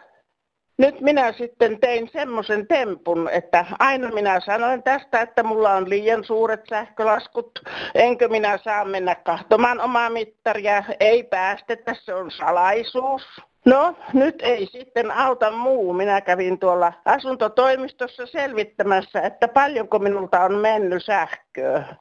Nyt 0.78 1.02
minä 1.02 1.32
sitten 1.32 1.80
tein 1.80 2.10
semmoisen 2.14 2.68
tempun, 2.68 3.30
että 3.32 3.66
aina 3.80 4.12
minä 4.12 4.40
sanoin 4.40 4.84
tästä, 4.84 5.22
että 5.22 5.44
mulla 5.44 5.74
on 5.74 5.90
liian 5.90 6.24
suuret 6.24 6.62
sähkölaskut, 6.70 7.60
enkö 7.96 8.28
minä 8.28 8.60
saa 8.64 8.86
mennä 8.86 9.16
kahtomaan 9.16 9.82
omaa 9.82 10.10
mittaria, 10.10 10.84
ei 11.00 11.24
päästetä, 11.24 11.96
se 12.04 12.14
on 12.14 12.32
salaisuus. 12.32 13.24
No, 13.66 13.96
nyt 14.14 14.36
ei 14.42 14.66
sitten 14.66 15.12
auta 15.12 15.52
muu. 15.52 15.94
Minä 15.94 16.22
kävin 16.22 16.60
tuolla 16.60 16.94
asuntotoimistossa 17.06 18.26
selvittämässä, 18.26 19.22
että 19.22 19.48
paljonko 19.48 20.00
minulta 20.00 20.44
on 20.44 20.56
mennyt 20.56 21.06
sähköä. 21.06 21.96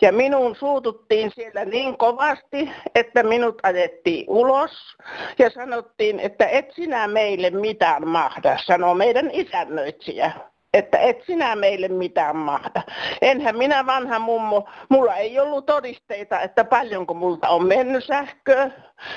Ja 0.00 0.12
minun 0.12 0.56
suututtiin 0.56 1.30
siellä 1.34 1.64
niin 1.64 1.98
kovasti, 1.98 2.70
että 2.94 3.22
minut 3.22 3.58
ajettiin 3.62 4.24
ulos 4.28 4.96
ja 5.38 5.50
sanottiin, 5.50 6.20
että 6.20 6.46
et 6.46 6.70
sinä 6.70 7.08
meille 7.08 7.50
mitään 7.50 8.08
mahda, 8.08 8.58
sanoo 8.66 8.94
meidän 8.94 9.30
isännöitsijä 9.32 10.32
että 10.74 10.98
et 10.98 11.22
sinä 11.26 11.56
meille 11.56 11.88
mitään 11.88 12.36
mahda. 12.36 12.82
Enhän 13.22 13.58
minä 13.58 13.86
vanha 13.86 14.18
mummo, 14.18 14.68
mulla 14.88 15.16
ei 15.16 15.40
ollut 15.40 15.66
todisteita, 15.66 16.40
että 16.40 16.64
paljonko 16.64 17.14
multa 17.14 17.48
on 17.48 17.66
mennyt 17.66 18.04
sähköä. 18.04 18.70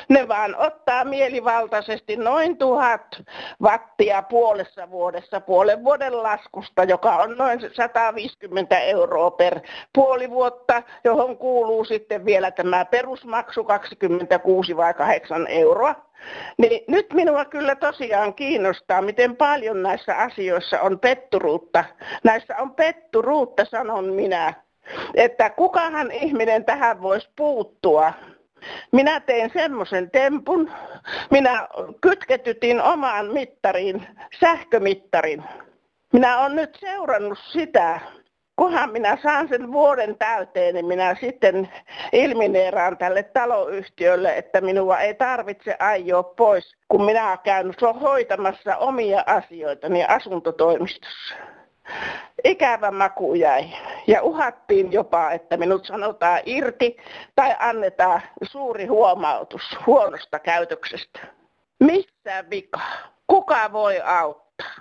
Ne 0.09 0.27
vaan 0.27 0.55
ottaa 0.55 1.05
mielivaltaisesti 1.05 2.17
noin 2.17 2.57
tuhat 2.57 3.21
wattia 3.61 4.21
puolessa 4.21 4.89
vuodessa 4.89 5.41
puolen 5.41 5.83
vuoden 5.83 6.23
laskusta, 6.23 6.83
joka 6.83 7.15
on 7.15 7.37
noin 7.37 7.59
150 7.73 8.79
euroa 8.79 9.31
per 9.31 9.59
puoli 9.93 10.29
vuotta, 10.29 10.83
johon 11.03 11.37
kuuluu 11.37 11.85
sitten 11.85 12.25
vielä 12.25 12.51
tämä 12.51 12.85
perusmaksu 12.85 13.63
26 13.63 14.77
vai 14.77 14.93
8 14.93 15.47
euroa. 15.47 15.95
Niin 16.57 16.83
nyt 16.87 17.13
minua 17.13 17.45
kyllä 17.45 17.75
tosiaan 17.75 18.33
kiinnostaa, 18.33 19.01
miten 19.01 19.35
paljon 19.35 19.83
näissä 19.83 20.17
asioissa 20.17 20.81
on 20.81 20.99
petturuutta. 20.99 21.85
Näissä 22.23 22.57
on 22.57 22.71
petturuutta, 22.71 23.65
sanon 23.65 24.05
minä. 24.05 24.53
Että 25.15 25.49
kukahan 25.49 26.11
ihminen 26.11 26.65
tähän 26.65 27.01
voisi 27.01 27.29
puuttua. 27.35 28.13
Minä 28.91 29.19
tein 29.19 29.51
semmoisen 29.53 30.11
tempun. 30.11 30.71
Minä 31.31 31.67
kytketytin 32.01 32.81
omaan 32.81 33.33
mittariin 33.33 34.07
sähkömittarin. 34.39 35.43
Minä 36.13 36.39
olen 36.39 36.55
nyt 36.55 36.77
seurannut 36.79 37.39
sitä, 37.51 37.99
kunhan 38.55 38.91
minä 38.91 39.17
saan 39.23 39.47
sen 39.47 39.71
vuoden 39.71 40.17
täyteen, 40.17 40.75
niin 40.75 40.85
minä 40.85 41.15
sitten 41.21 41.69
ilmineeraan 42.11 42.97
tälle 42.97 43.23
taloyhtiölle, 43.23 44.37
että 44.37 44.61
minua 44.61 44.99
ei 44.99 45.13
tarvitse 45.13 45.75
ajoa 45.79 46.23
pois, 46.23 46.75
kun 46.87 47.05
minä 47.05 47.37
käyn 47.43 47.73
hoitamassa 48.01 48.77
omia 48.77 49.23
asioitani 49.25 50.05
asuntotoimistossa. 50.05 51.35
Ikävä 52.43 52.91
maku 52.91 53.33
jäi 53.33 53.63
ja 54.07 54.23
uhattiin 54.23 54.91
jopa, 54.91 55.31
että 55.31 55.57
minut 55.57 55.85
sanotaan 55.85 56.39
irti 56.45 56.97
tai 57.35 57.55
annetaan 57.59 58.21
suuri 58.43 58.85
huomautus 58.85 59.61
huonosta 59.85 60.39
käytöksestä. 60.39 61.19
Missä 61.79 62.49
vika? 62.49 62.79
Kuka 63.27 63.71
voi 63.71 64.01
auttaa? 64.01 64.75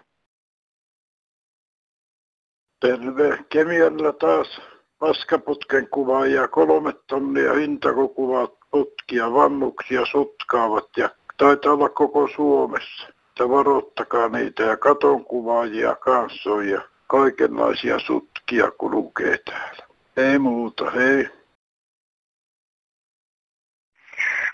Terve. 2.81 3.39
Kemialla 3.49 4.13
taas 4.13 4.61
paskaputken 4.99 5.89
ja 6.35 6.49
kolme 6.49 6.93
tonnia 7.07 7.53
hinta, 7.53 7.89
kun 7.93 8.59
putkia, 8.71 9.33
vannuksia 9.33 10.07
sutkaavat 10.07 10.89
ja 10.97 11.11
taitaa 11.37 11.73
olla 11.73 11.89
koko 11.89 12.29
Suomessa. 12.37 13.09
että 13.33 13.49
varoittakaa 13.49 14.29
niitä 14.29 14.63
ja 14.63 14.77
katonkuvaajia 14.77 15.95
kanssa 15.95 16.51
on 16.51 16.69
ja 16.69 16.83
kaikenlaisia 17.13 17.99
sutkia 17.99 18.71
kulkee 18.71 19.39
täällä. 19.39 19.87
Ei 20.17 20.39
muuta, 20.39 20.91
hei. 20.91 21.29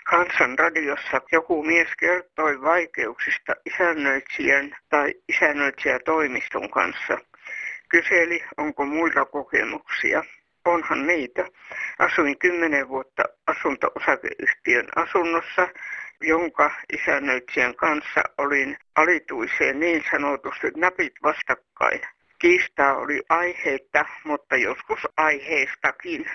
Kansanradiossa 0.09 1.21
joku 1.31 1.63
mies 1.63 1.87
kertoi 1.99 2.61
vaikeuksista 2.61 3.55
isännöitsijän 3.65 4.75
tai 4.89 5.13
isännöitsijätoimiston 5.29 6.69
kanssa. 6.69 7.17
Kyseli, 7.89 8.43
onko 8.57 8.85
muilla 8.85 9.25
kokemuksia. 9.25 10.23
Onhan 10.65 11.07
niitä. 11.07 11.47
Asuin 11.99 12.39
kymmenen 12.39 12.89
vuotta 12.89 13.23
asunto-osakeyhtiön 13.47 14.87
asunnossa, 14.95 15.67
jonka 16.21 16.71
isännöitsijän 16.93 17.75
kanssa 17.75 18.21
olin 18.37 18.77
alituiseen 18.95 19.79
niin 19.79 20.03
sanotusti 20.11 20.71
napit 20.75 21.13
vastakkain. 21.23 22.01
Kiistaa 22.39 22.97
oli 22.97 23.21
aiheetta, 23.29 24.05
mutta 24.23 24.55
joskus 24.55 24.99
aiheestakin. 25.17 26.25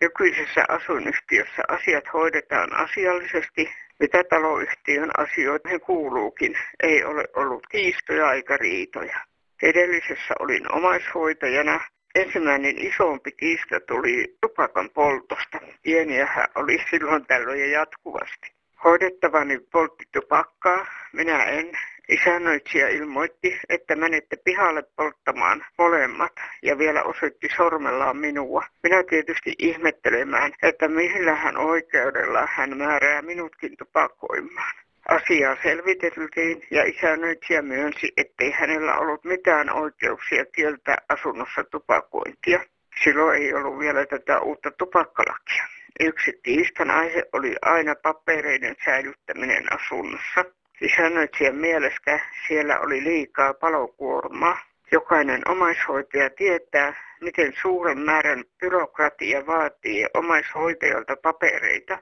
Nykyisessä 0.00 0.64
asuinyhtiössä 0.68 1.62
asiat 1.68 2.04
hoidetaan 2.12 2.76
asiallisesti, 2.76 3.70
mitä 4.00 4.24
taloyhtiön 4.24 5.10
asioihin 5.18 5.80
kuuluukin. 5.80 6.58
Ei 6.82 7.04
ole 7.04 7.24
ollut 7.36 7.66
kiistoja 7.66 8.32
eikä 8.32 8.56
riitoja. 8.56 9.20
Edellisessä 9.62 10.34
olin 10.38 10.72
omaishoitajana. 10.72 11.80
Ensimmäinen 12.14 12.78
isompi 12.78 13.32
kiista 13.32 13.80
tuli 13.80 14.36
tupakan 14.40 14.90
poltosta. 14.90 15.58
Pieniähän 15.82 16.48
oli 16.54 16.84
silloin 16.90 17.26
tällöin 17.26 17.60
ja 17.60 17.66
jatkuvasti. 17.66 18.52
Hoidettavani 18.84 19.58
poltti 19.72 20.04
tupakkaa, 20.12 20.86
minä 21.12 21.44
en. 21.44 21.70
Isännöitsijä 22.10 22.88
ilmoitti, 22.88 23.60
että 23.68 23.96
menette 23.96 24.36
pihalle 24.44 24.82
polttamaan 24.96 25.64
molemmat 25.78 26.32
ja 26.62 26.78
vielä 26.78 27.02
osoitti 27.02 27.48
sormellaan 27.56 28.16
minua. 28.16 28.62
Minä 28.82 29.02
tietysti 29.02 29.54
ihmettelemään, 29.58 30.52
että 30.62 30.88
millähän 30.88 31.56
oikeudella 31.56 32.48
hän 32.50 32.76
määrää 32.76 33.22
minutkin 33.22 33.76
tupakoimaan. 33.76 34.74
Asiaa 35.08 35.56
selviteltiin 35.62 36.62
ja 36.70 36.84
isännöitsijä 36.84 37.62
myönsi, 37.62 38.12
ettei 38.16 38.50
hänellä 38.50 38.98
ollut 38.98 39.24
mitään 39.24 39.72
oikeuksia 39.72 40.44
kieltää 40.44 40.96
asunnossa 41.08 41.64
tupakointia. 41.64 42.60
Silloin 43.04 43.42
ei 43.42 43.54
ollut 43.54 43.78
vielä 43.78 44.06
tätä 44.06 44.40
uutta 44.40 44.70
tupakkalakia. 44.70 45.64
Yksi 46.00 46.40
kiistan 46.42 46.90
aihe 46.90 47.22
oli 47.32 47.56
aina 47.62 47.94
papereiden 47.94 48.76
säilyttäminen 48.84 49.72
asunnossa. 49.72 50.44
Isännöitsijän 50.80 51.56
mielestä 51.56 52.20
siellä 52.48 52.80
oli 52.80 53.04
liikaa 53.04 53.54
palokuormaa. 53.54 54.58
Jokainen 54.92 55.48
omaishoitaja 55.48 56.30
tietää, 56.30 56.94
miten 57.20 57.52
suuren 57.62 57.98
määrän 57.98 58.44
byrokratia 58.60 59.46
vaatii 59.46 60.06
omaishoitajalta 60.14 61.16
papereita. 61.16 61.98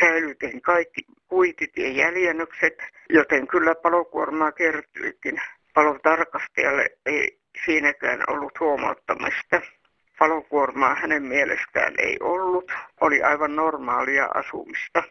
Säilytin 0.00 0.62
kaikki 0.62 1.00
kuitit 1.28 1.76
ja 1.76 1.88
jäljennykset, 1.88 2.74
joten 3.08 3.46
kyllä 3.46 3.74
palokuormaa 3.74 4.52
kertyikin. 4.52 5.40
Palotarkastajalle 5.74 6.90
ei 7.06 7.38
siinäkään 7.64 8.20
ollut 8.28 8.60
huomauttamista. 8.60 9.60
Palokuormaa 10.18 10.94
hänen 10.94 11.22
mielestään 11.22 11.94
ei 11.98 12.16
ollut, 12.20 12.72
oli 13.00 13.22
aivan 13.22 13.56
normaalia 13.56 14.28
asumista. 14.34 15.02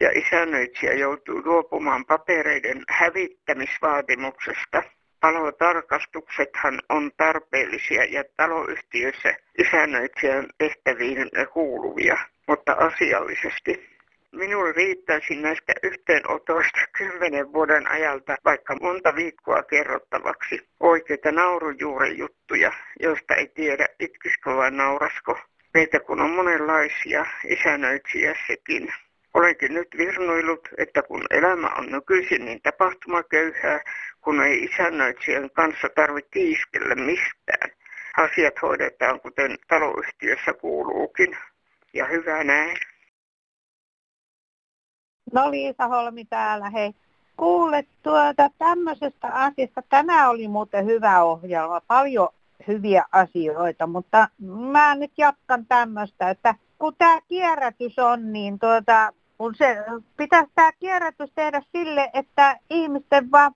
Ja 0.00 0.10
isännöitsijä 0.14 0.92
joutui 0.92 1.42
luopumaan 1.44 2.04
papereiden 2.04 2.82
hävittämisvaatimuksesta. 2.88 4.82
Palotarkastuksethan 5.20 6.80
on 6.88 7.10
tarpeellisia 7.16 8.04
ja 8.04 8.24
taloyhtiöissä 8.36 9.34
isännöitsijän 9.58 10.46
tehtäviin 10.58 11.30
kuuluvia, 11.52 12.18
mutta 12.48 12.72
asiallisesti. 12.72 13.94
Minulle 14.32 14.72
riittäisi 14.72 15.36
näistä 15.36 15.72
yhteenotoista 15.82 16.80
kymmenen 16.98 17.52
vuoden 17.52 17.90
ajalta 17.90 18.36
vaikka 18.44 18.76
monta 18.80 19.16
viikkoa 19.16 19.62
kerrottavaksi 19.62 20.68
oikeita 20.80 21.32
naurujuuren 21.32 22.18
juttuja, 22.18 22.72
joista 23.00 23.34
ei 23.34 23.46
tiedä 23.46 23.86
itkiskö 24.00 24.56
vai 24.56 24.70
naurasko. 24.70 25.38
Meitä 25.74 26.00
kun 26.00 26.20
on 26.20 26.30
monenlaisia, 26.30 27.26
isännöitsijässäkin. 27.48 28.92
Olenkin 29.34 29.74
nyt 29.74 29.88
virnuillut, 29.98 30.68
että 30.78 31.02
kun 31.02 31.22
elämä 31.30 31.68
on 31.78 31.86
nykyisin 31.86 32.44
niin 32.44 32.62
tapahtumaköyhää, 32.62 33.80
kun 34.20 34.42
ei 34.42 34.64
isännöitsijän 34.64 35.50
kanssa 35.50 35.88
tarvitse 35.94 36.30
kiiskellä 36.30 36.94
mistään. 36.94 37.70
Asiat 38.16 38.54
hoidetaan 38.62 39.20
kuten 39.20 39.58
taloyhtiössä 39.68 40.52
kuuluukin. 40.52 41.36
Ja 41.94 42.06
hyvä 42.06 42.44
näin. 42.44 42.76
No 45.32 45.50
Liisa 45.50 45.88
Holmi 45.88 46.24
täällä, 46.24 46.70
hei. 46.70 46.94
Kuule 47.36 47.84
tuota 48.02 48.50
tämmöisestä 48.58 49.28
asiasta, 49.28 49.82
tämä 49.88 50.30
oli 50.30 50.48
muuten 50.48 50.86
hyvä 50.86 51.22
ohjelma, 51.22 51.80
paljon 51.80 52.28
hyviä 52.68 53.04
asioita, 53.12 53.86
mutta 53.86 54.28
mä 54.72 54.94
nyt 54.94 55.12
jatkan 55.18 55.66
tämmöistä, 55.66 56.30
että 56.30 56.54
kun 56.78 56.94
tämä 56.98 57.20
kierrätys 57.28 57.98
on, 57.98 58.32
niin 58.32 58.58
tuota, 58.58 59.12
kun 59.38 59.54
se 59.54 59.76
pitäisi 60.16 60.50
tämä 60.54 60.72
kierrätys 60.72 61.30
tehdä 61.34 61.62
sille, 61.72 62.10
että 62.12 62.58
ihmisten 62.70 63.30
vaan 63.30 63.52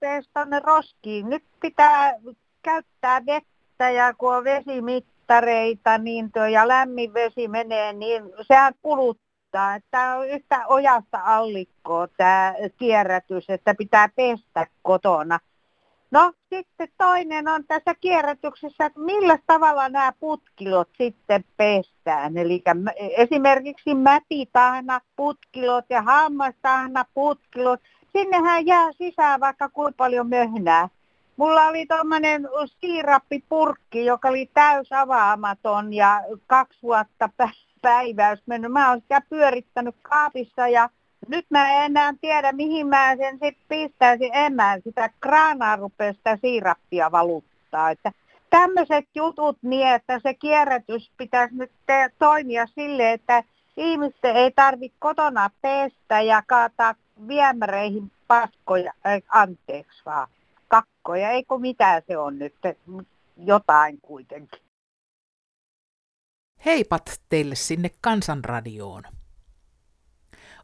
ne 0.46 0.60
roskiin. 0.60 1.30
Nyt 1.30 1.44
pitää 1.60 2.14
käyttää 2.62 3.26
vettä 3.26 3.90
ja 3.90 4.14
kun 4.14 4.36
on 4.36 4.44
vesimittareita 4.44 5.98
niin 5.98 6.32
tuo, 6.32 6.44
ja 6.44 6.68
lämmin 6.68 7.14
vesi 7.14 7.48
menee, 7.48 7.92
niin 7.92 8.22
sehän 8.40 8.74
kuluttaa 8.82 9.78
tämä 9.90 10.16
on 10.16 10.28
yhtä 10.28 10.66
ojasta 10.66 11.20
allikkoa 11.24 12.08
tämä 12.16 12.54
kierrätys, 12.78 13.50
että 13.50 13.74
pitää 13.74 14.08
pestä 14.16 14.66
kotona. 14.82 15.38
No 16.10 16.32
sitten 16.54 16.88
toinen 16.98 17.48
on 17.48 17.64
tässä 17.64 17.94
kierrätyksessä, 18.00 18.86
että 18.86 19.00
millä 19.00 19.38
tavalla 19.46 19.88
nämä 19.88 20.12
putkilot 20.20 20.88
sitten 20.98 21.44
pestään. 21.56 22.38
Eli 22.38 22.62
esimerkiksi 23.16 23.94
mätitahna 23.94 25.00
putkilot 25.16 25.84
ja 25.90 26.02
hammastahna 26.02 27.04
putkilot, 27.14 27.80
sinnehän 28.12 28.66
jää 28.66 28.92
sisään 28.92 29.40
vaikka 29.40 29.68
kuinka 29.68 29.96
paljon 29.96 30.28
möhnää. 30.28 30.88
Mulla 31.36 31.66
oli 31.66 31.86
tuommoinen 31.86 32.48
siirappipurkki, 32.80 34.04
joka 34.04 34.28
oli 34.28 34.50
täys 34.54 34.92
avaamaton 34.92 35.92
ja 35.92 36.20
kaksi 36.46 36.78
vuotta 36.82 37.28
päiväys 37.82 38.42
mennyt. 38.46 38.72
Mä 38.72 38.90
oon 38.90 39.00
sitä 39.00 39.22
pyörittänyt 39.30 39.96
kaapissa 40.02 40.68
ja 40.68 40.90
nyt 41.28 41.46
mä 41.50 41.72
en 41.72 41.84
enää 41.84 42.14
tiedä, 42.20 42.52
mihin 42.52 42.86
mä 42.86 43.16
sen 43.16 43.38
sitten 43.38 43.64
pistäisin. 43.68 44.30
En 44.32 44.52
mä 44.52 44.78
sitä 44.84 45.10
kraanaa 45.20 45.76
rupea 45.76 46.12
sitä 46.12 46.38
siirappia 46.40 47.12
valuttaa. 47.12 47.90
Että 47.90 48.12
tämmöiset 48.50 49.04
jutut 49.14 49.58
niin, 49.62 49.86
että 49.86 50.20
se 50.22 50.34
kierrätys 50.34 51.10
pitäisi 51.16 51.54
nyt 51.54 51.72
te- 51.86 52.10
toimia 52.18 52.66
sille, 52.66 53.12
että 53.12 53.44
ihmisten 53.76 54.36
ei 54.36 54.50
tarvitse 54.50 54.96
kotona 54.98 55.50
pestä 55.62 56.20
ja 56.20 56.42
kaataa 56.46 56.94
viemäreihin 57.28 58.12
paskoja, 58.28 58.92
äh, 59.06 59.22
anteeksi 59.28 60.02
vaan, 60.06 60.28
kakkoja, 60.68 61.30
eikö 61.30 61.58
mitään 61.58 62.02
se 62.06 62.18
on 62.18 62.38
nyt, 62.38 62.54
jotain 63.36 63.98
kuitenkin. 64.02 64.60
Heipat 66.64 67.20
teille 67.28 67.54
sinne 67.54 67.90
kansanradioon. 68.00 69.02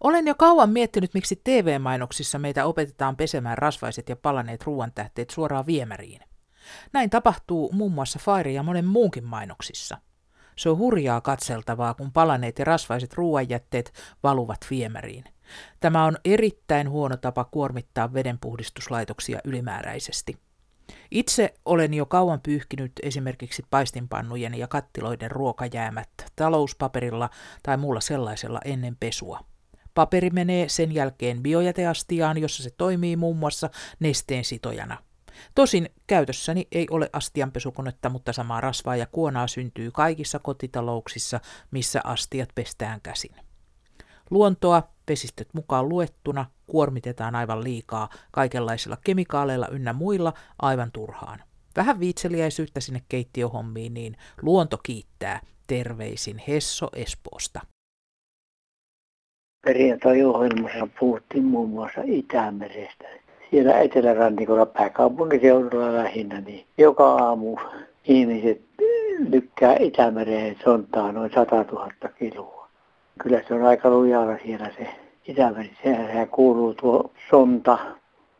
Olen 0.04 0.26
jo 0.26 0.34
kauan 0.34 0.70
miettinyt, 0.70 1.14
miksi 1.14 1.40
TV-mainoksissa 1.44 2.38
meitä 2.38 2.64
opetetaan 2.64 3.16
pesemään 3.16 3.58
rasvaiset 3.58 4.08
ja 4.08 4.16
palaneet 4.16 4.62
ruoantähteet 4.64 5.30
suoraan 5.30 5.66
viemäriin. 5.66 6.20
Näin 6.92 7.10
tapahtuu 7.10 7.72
muun 7.72 7.92
muassa 7.92 8.18
Fire 8.18 8.52
ja 8.52 8.62
monen 8.62 8.84
muunkin 8.84 9.24
mainoksissa. 9.24 9.98
Se 10.56 10.68
on 10.68 10.78
hurjaa 10.78 11.20
katseltavaa, 11.20 11.94
kun 11.94 12.12
palaneet 12.12 12.58
ja 12.58 12.64
rasvaiset 12.64 13.14
ruoanjätteet 13.14 13.92
valuvat 14.22 14.66
viemäriin. 14.70 15.24
Tämä 15.80 16.04
on 16.04 16.16
erittäin 16.24 16.90
huono 16.90 17.16
tapa 17.16 17.44
kuormittaa 17.44 18.14
vedenpuhdistuslaitoksia 18.14 19.40
ylimääräisesti. 19.44 20.36
Itse 21.10 21.54
olen 21.64 21.94
jo 21.94 22.06
kauan 22.06 22.40
pyyhkinyt 22.40 22.92
esimerkiksi 23.02 23.62
paistinpannujen 23.70 24.54
ja 24.54 24.68
kattiloiden 24.68 25.30
ruokajäämät 25.30 26.10
talouspaperilla 26.36 27.30
tai 27.62 27.76
muulla 27.76 28.00
sellaisella 28.00 28.60
ennen 28.64 28.96
pesua. 29.00 29.53
Paperi 29.94 30.30
menee 30.30 30.68
sen 30.68 30.92
jälkeen 30.92 31.42
biojäteastiaan, 31.42 32.38
jossa 32.38 32.62
se 32.62 32.70
toimii 32.70 33.16
muun 33.16 33.36
muassa 33.36 33.70
nesteen 34.00 34.44
sitojana. 34.44 34.98
Tosin 35.54 35.90
käytössäni 36.06 36.68
ei 36.72 36.86
ole 36.90 37.10
astianpesukonetta, 37.12 38.08
mutta 38.08 38.32
samaa 38.32 38.60
rasvaa 38.60 38.96
ja 38.96 39.06
kuonaa 39.06 39.46
syntyy 39.46 39.90
kaikissa 39.90 40.38
kotitalouksissa, 40.38 41.40
missä 41.70 42.00
astiat 42.04 42.48
pestään 42.54 43.00
käsin. 43.00 43.36
Luontoa, 44.30 44.82
vesistöt 45.08 45.48
mukaan 45.54 45.88
luettuna, 45.88 46.46
kuormitetaan 46.66 47.34
aivan 47.34 47.64
liikaa 47.64 48.08
kaikenlaisilla 48.30 48.96
kemikaaleilla 49.04 49.68
ynnä 49.68 49.92
muilla 49.92 50.32
aivan 50.62 50.92
turhaan. 50.92 51.42
Vähän 51.76 52.00
viitseliäisyyttä 52.00 52.80
sinne 52.80 53.02
keittiöhommiin, 53.08 53.94
niin 53.94 54.16
luonto 54.42 54.78
kiittää. 54.82 55.40
Terveisin 55.66 56.42
Hesso 56.48 56.88
Espoosta. 56.92 57.73
Perjantai-ohjelmassa 59.64 60.88
puhuttiin 61.00 61.44
muun 61.44 61.68
muassa 61.70 62.00
Itämerestä. 62.04 63.04
Siellä 63.50 63.78
etelärannikolla 63.78 64.66
pääkaupunkiseudulla 64.66 65.94
lähinnä, 65.94 66.40
niin 66.40 66.66
joka 66.78 67.14
aamu 67.14 67.56
ihmiset 68.04 68.60
lykkää 69.30 69.76
Itämereen 69.80 70.56
sontaa 70.64 71.12
noin 71.12 71.30
100 71.34 71.56
000 71.72 71.88
kiloa. 72.18 72.68
Kyllä 73.18 73.40
se 73.48 73.54
on 73.54 73.62
aika 73.62 73.90
lujalla 73.90 74.38
siellä 74.44 74.70
se 74.78 74.88
Itämeri. 75.28 75.70
Sehän 75.82 76.28
kuuluu 76.28 76.74
tuo 76.74 77.10
sonta. 77.30 77.78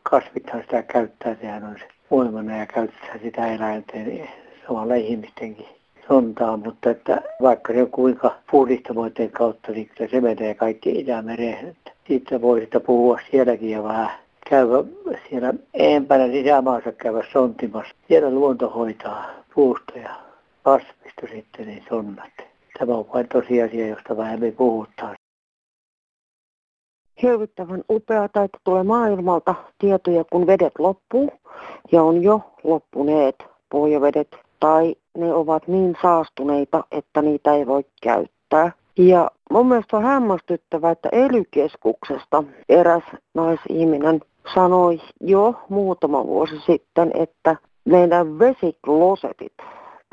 Kasvithan 0.03 0.61
sitä 0.61 0.83
käyttää, 0.83 1.35
sehän 1.41 1.63
on 1.63 1.75
se 1.79 1.87
voimana 2.11 2.57
ja 2.57 2.65
käyttää 2.65 3.17
sitä 3.23 3.53
eläinten 3.53 4.29
samalla 4.67 4.95
ihmistenkin 4.95 5.74
sontaa, 6.07 6.57
mutta 6.57 6.89
että 6.89 7.21
vaikka 7.41 7.73
se 7.73 7.81
on 7.81 7.91
kuinka 7.91 8.35
puhdistamoiden 8.51 9.31
kautta, 9.31 9.71
niin 9.71 9.89
kyllä 9.97 10.11
se 10.11 10.21
menee 10.21 10.53
kaikki 10.53 10.99
Itämereen. 10.99 11.67
Että 11.67 11.91
siitä 12.07 12.41
voi 12.41 12.61
sitä 12.61 12.79
puhua 12.79 13.19
sielläkin 13.31 13.69
ja 13.69 13.83
vähän 13.83 14.09
käydä 14.49 14.83
siellä 15.29 15.53
eempänä 15.73 16.27
sisämaassa 16.27 16.91
käydä 16.91 17.23
sontimassa. 17.33 17.95
Siellä 18.07 18.31
luonto 18.31 18.69
hoitaa 18.69 19.25
puusta 19.55 19.99
ja 19.99 20.15
kasvista 20.63 21.27
sitten 21.31 21.67
niin 21.67 21.83
sonnat. 21.89 22.31
Tämä 22.79 22.93
on 22.93 23.05
vain 23.13 23.27
tosiasia, 23.27 23.87
josta 23.87 24.17
vähemmän 24.17 24.51
puhutaan. 24.51 25.15
Hirvittävän 27.21 27.83
upeata, 27.89 28.43
että 28.43 28.57
tulee 28.63 28.83
maailmalta 28.83 29.55
tietoja, 29.77 30.23
kun 30.23 30.47
vedet 30.47 30.73
loppuu 30.79 31.31
ja 31.91 32.03
on 32.03 32.23
jo 32.23 32.41
loppuneet 32.63 33.35
pohjavedet 33.69 34.35
tai 34.59 34.95
ne 35.17 35.33
ovat 35.33 35.67
niin 35.67 35.97
saastuneita, 36.01 36.83
että 36.91 37.21
niitä 37.21 37.53
ei 37.53 37.67
voi 37.67 37.85
käyttää. 38.01 38.71
Ja 38.97 39.31
mun 39.51 39.67
mielestä 39.67 39.97
on 39.97 40.03
hämmästyttävää, 40.03 40.91
että 40.91 41.09
elykeskuksesta 41.11 42.43
eräs 42.69 43.03
naisihminen 43.33 44.21
sanoi 44.53 45.01
jo 45.21 45.53
muutama 45.69 46.25
vuosi 46.25 46.59
sitten, 46.65 47.11
että 47.13 47.55
meidän 47.85 48.39
vesiklosetit 48.39 49.53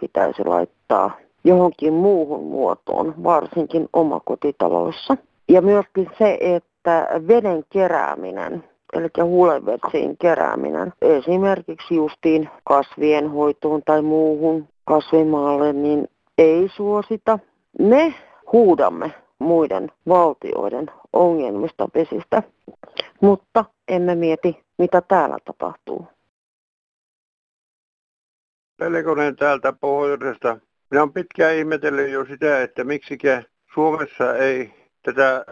pitäisi 0.01 0.45
laittaa 0.45 1.11
johonkin 1.45 1.93
muuhun 1.93 2.45
muotoon, 2.45 3.15
varsinkin 3.25 3.89
omakotitaloissa. 3.93 5.17
Ja 5.49 5.63
myöskin 5.63 6.11
se, 6.19 6.39
että 6.41 7.09
veden 7.29 7.65
kerääminen, 7.73 8.65
eli 8.93 9.09
hulevetsien 9.25 10.17
kerääminen, 10.17 10.93
esimerkiksi 11.03 11.95
justiin 11.95 12.49
kasvien 12.65 13.31
hoitoon 13.31 13.83
tai 13.85 14.03
muuhun 14.03 14.69
kasvimaalle, 14.85 15.73
niin 15.73 16.09
ei 16.39 16.69
suosita. 16.77 17.39
Me 17.79 18.15
huudamme 18.53 19.15
muiden 19.39 19.93
valtioiden 20.09 20.91
ongelmista 21.13 21.89
vesistä, 21.95 22.43
mutta 23.21 23.65
emme 23.89 24.15
mieti, 24.15 24.65
mitä 24.79 25.01
täällä 25.01 25.37
tapahtuu. 25.45 26.07
Pelkonen 28.77 29.37
täältä 29.37 29.73
pohjoisesta. 29.73 30.59
Minä 30.91 31.03
olen 31.03 31.13
pitkään 31.13 31.55
ihmetellyt 31.55 32.11
jo 32.11 32.25
sitä, 32.25 32.63
että 32.63 32.85
miksikä 32.85 33.43
Suomessa 33.75 34.37
ei 34.37 34.75
tätä 35.03 35.45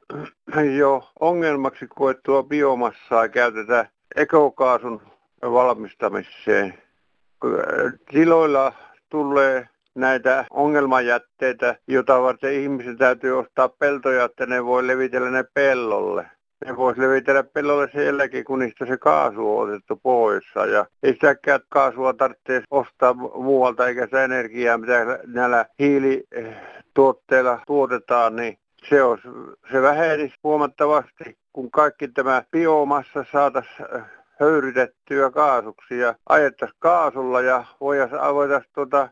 jo 0.76 1.10
ongelmaksi 1.20 1.86
koettua 1.86 2.42
biomassaa 2.42 3.28
käytetä 3.28 3.86
ekokaasun 4.16 5.02
valmistamiseen. 5.42 6.74
Tiloilla 8.10 8.72
tulee 9.10 9.68
näitä 9.94 10.44
ongelmajätteitä, 10.50 11.76
jota 11.88 12.22
varten 12.22 12.52
ihmisen 12.52 12.98
täytyy 12.98 13.38
ostaa 13.38 13.68
peltoja, 13.68 14.24
että 14.24 14.46
ne 14.46 14.64
voi 14.64 14.86
levitellä 14.86 15.30
ne 15.30 15.44
pellolle. 15.54 16.26
Ne 16.66 16.76
voisi 16.76 17.00
levitellä 17.00 17.42
pellolle 17.42 17.90
jälkeen, 17.94 18.44
kun 18.44 18.58
niistä 18.58 18.86
se 18.86 18.96
kaasu 18.96 19.58
on 19.58 19.68
otettu 19.68 20.00
pois. 20.02 20.44
Ja 20.72 20.86
ei 21.02 21.12
sitäkään 21.12 21.60
kaasua 21.68 22.12
tarvitse 22.12 22.62
ostaa 22.70 23.14
muualta, 23.14 23.88
eikä 23.88 24.04
sitä 24.04 24.24
energiaa, 24.24 24.78
mitä 24.78 25.18
näillä 25.26 25.66
hiilituotteilla 25.78 27.60
tuotetaan, 27.66 28.36
niin 28.36 28.58
se, 28.88 29.02
olisi, 29.02 29.28
se 29.72 29.82
vähenisi 29.82 30.34
huomattavasti, 30.44 31.36
kun 31.52 31.70
kaikki 31.70 32.08
tämä 32.08 32.42
biomassa 32.50 33.24
saataisiin 33.32 33.86
höyrytettyä 34.40 35.30
kaasuksi 35.30 35.98
ja 35.98 36.14
ajettaisiin 36.28 36.78
kaasulla 36.78 37.40
ja 37.40 37.64
voitaisiin 38.34 38.72
tuota, 38.74 39.08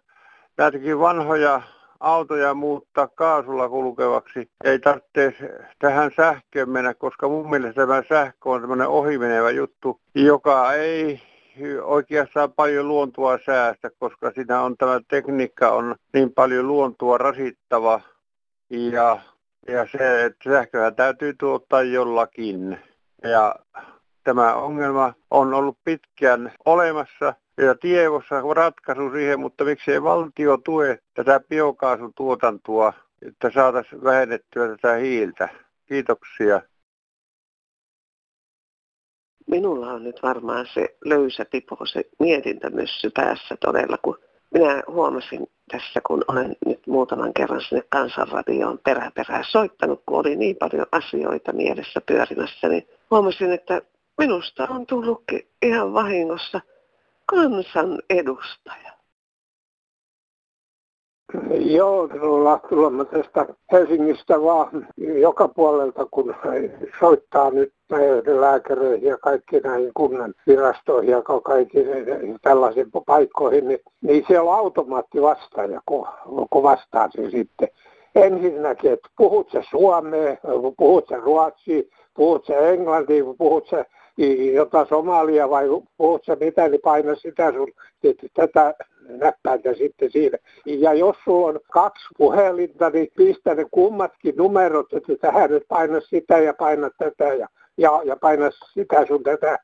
näitäkin 0.57 0.99
vanhoja 0.99 1.62
autoja 2.01 2.55
muuttaa 2.55 3.09
kaasulla 3.09 3.69
kulkevaksi. 3.69 4.51
Ei 4.64 4.79
tarvitse 4.79 5.35
tähän 5.79 6.11
sähköön 6.17 6.71
mennä, 6.71 6.95
koska 6.95 7.29
mun 7.29 7.51
mielestä 7.51 7.87
tämä 7.87 8.03
sähkö 8.09 8.49
on 8.51 8.61
tämmöinen 8.61 8.88
ohimenevä 8.88 9.51
juttu, 9.51 10.01
joka 10.14 10.73
ei 10.73 11.23
oikeastaan 11.83 12.53
paljon 12.53 12.88
luontoa 12.88 13.38
säästä, 13.47 13.91
koska 13.99 14.33
siinä 14.35 14.62
on 14.62 14.77
tämä 14.77 15.01
tekniikka 15.09 15.71
on 15.71 15.97
niin 16.14 16.33
paljon 16.33 16.69
luontoa 16.69 17.19
rasittava 17.19 18.01
ja, 18.71 19.19
ja 19.69 19.87
se, 19.93 20.25
että 20.25 20.51
sähköä 20.51 20.91
täytyy 20.91 21.35
tuottaa 21.35 21.83
jollakin. 21.83 22.79
Ja 23.23 23.55
tämä 24.29 24.55
ongelma 24.55 25.14
on 25.31 25.55
ollut 25.55 25.79
pitkään 25.85 26.53
olemassa 26.64 27.35
ja 27.57 27.75
tiedossa 27.75 28.43
ratkaisu 28.55 29.11
siihen, 29.11 29.41
mutta 29.41 29.64
miksei 29.64 30.03
valtio 30.03 30.57
tue 30.57 30.99
tätä 31.14 31.41
biokaasutuotantoa, 31.49 32.93
että 33.23 33.51
saataisiin 33.55 34.05
vähennettyä 34.05 34.69
tätä 34.69 34.95
hiiltä. 34.95 35.49
Kiitoksia. 35.87 36.62
Minulla 39.47 39.93
on 39.93 40.05
nyt 40.05 40.21
varmaan 40.23 40.67
se 40.75 40.97
löysä 41.05 41.45
pipo, 41.45 41.87
se 41.87 42.05
mietintämyssy 42.19 43.11
päässä 43.14 43.57
todella, 43.61 43.99
kun 44.03 44.19
minä 44.55 44.83
huomasin 44.87 45.47
tässä, 45.71 46.01
kun 46.07 46.25
olen 46.29 46.57
nyt 46.67 46.87
muutaman 46.87 47.35
kerran 47.35 47.61
sinne 47.69 47.83
kansanradioon 47.88 48.79
peräperää 48.85 49.43
soittanut, 49.51 50.03
kun 50.07 50.19
oli 50.19 50.37
niin 50.37 50.57
paljon 50.57 50.87
asioita 50.93 51.53
mielessä 51.53 52.01
pyörimässä, 52.07 52.69
niin 52.69 52.88
huomasin, 53.11 53.53
että 53.53 53.83
minusta 54.18 54.66
on 54.70 54.87
tullutkin 54.87 55.48
ihan 55.62 55.92
vahingossa– 55.92 56.61
kansan 57.31 57.98
edustaja. 58.11 58.92
Joo, 61.50 62.09
tulemme 62.68 63.04
tästä 63.04 63.46
Helsingistä 63.72 64.42
vaan 64.42 64.88
joka 64.96 65.48
puolelta, 65.48 66.07
kun 66.11 66.35
soittaa 67.00 67.50
nyt 67.50 67.72
näihin 67.90 68.40
lääkäreihin 68.40 69.09
ja 69.09 69.18
kaikki 69.18 69.61
näihin 69.61 69.90
kunnan 69.94 70.35
virastoihin 70.46 71.11
ja 71.11 71.22
kaikkiin 71.22 71.87
tällaisiin 72.42 72.90
paikkoihin, 73.07 73.68
niin, 73.68 73.81
niin 74.00 74.24
siellä 74.26 74.50
on 74.50 74.59
automaattivastaaja, 74.59 75.81
kun, 75.87 76.09
kun 76.50 76.62
vastaa 76.62 77.09
se 77.11 77.31
sitten. 77.31 77.68
Ensinnäkin, 78.14 78.92
että 78.92 79.09
puhut 79.16 79.50
se 79.50 79.62
suomea, 79.70 80.37
puhut 80.78 81.09
se 81.09 81.16
ruotsia, 81.16 81.83
puhut 82.14 82.46
se 82.46 82.70
englantia, 82.70 83.24
puhut 83.38 83.68
se 83.68 83.87
jota 84.54 84.87
Somalia 84.88 85.50
vai 85.50 85.66
puhut 85.96 86.24
sä 86.24 86.37
mitä, 86.40 86.68
niin 86.68 86.81
paina 86.85 87.14
sitä 87.14 87.52
sun 87.52 87.72
tätä 88.35 88.74
näppäintä 89.09 89.74
sitten 89.74 90.11
siinä. 90.11 90.38
Ja 90.66 90.94
jos 90.94 91.16
sulla 91.24 91.46
on 91.46 91.61
kaksi 91.72 92.04
puhelinta, 92.18 92.90
niin 92.90 93.09
pistä 93.16 93.54
ne 93.54 93.66
kummatkin 93.70 94.35
numerot, 94.37 94.92
että 94.92 95.12
tähän 95.20 95.50
nyt 95.50 95.64
paina 95.68 96.00
sitä 96.00 96.38
ja 96.38 96.54
paina 96.54 96.90
tätä 96.98 97.35
ja, 97.35 97.48
ja, 97.76 98.00
ja 98.04 98.16
paina 98.16 98.50
sitä 98.74 99.07
sun 99.07 99.22
tätä. 99.22 99.59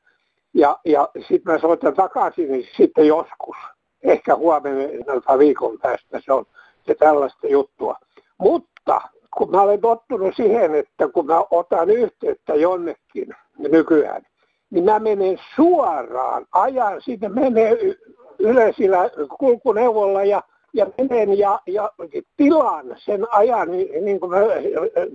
Ja, 0.54 0.78
ja 0.84 1.08
sitten 1.14 1.52
mä 1.52 1.58
soitan 1.58 1.94
takaisin, 1.94 2.52
niin 2.52 2.68
sitten 2.76 3.06
joskus, 3.06 3.56
ehkä 4.02 4.36
huomenna 4.36 5.38
viikon 5.38 5.78
päästä 5.82 6.20
se 6.24 6.32
on 6.32 6.44
se 6.86 6.94
tällaista 6.94 7.46
juttua. 7.46 7.96
Mutta 8.38 9.00
kun 9.38 9.50
mä 9.50 9.62
olen 9.62 9.80
tottunut 9.80 10.36
siihen, 10.36 10.74
että 10.74 11.08
kun 11.08 11.26
mä 11.26 11.42
otan 11.50 11.90
yhteyttä 11.90 12.54
jonnekin 12.54 13.28
nykyään, 13.58 14.22
niin 14.74 14.84
mä 14.84 14.98
menen 14.98 15.38
suoraan, 15.56 16.46
ajan 16.52 17.02
sinne, 17.02 17.28
menee 17.28 17.78
yleisillä 18.38 19.10
kulkuneuvolla 19.38 20.24
ja, 20.24 20.42
ja 20.72 20.87
menen 21.10 21.38
ja, 21.38 21.60
ja 21.66 21.90
tilaan 22.37 22.87
sen 22.96 23.26
ajan, 23.30 23.70
niin, 23.70 24.04
niin 24.04 24.20
kuin, 24.20 24.32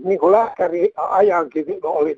niin 0.03 0.19
kuin 0.19 0.31
lääkäri 0.31 0.91
ajankin 0.95 1.65
olin 1.83 2.17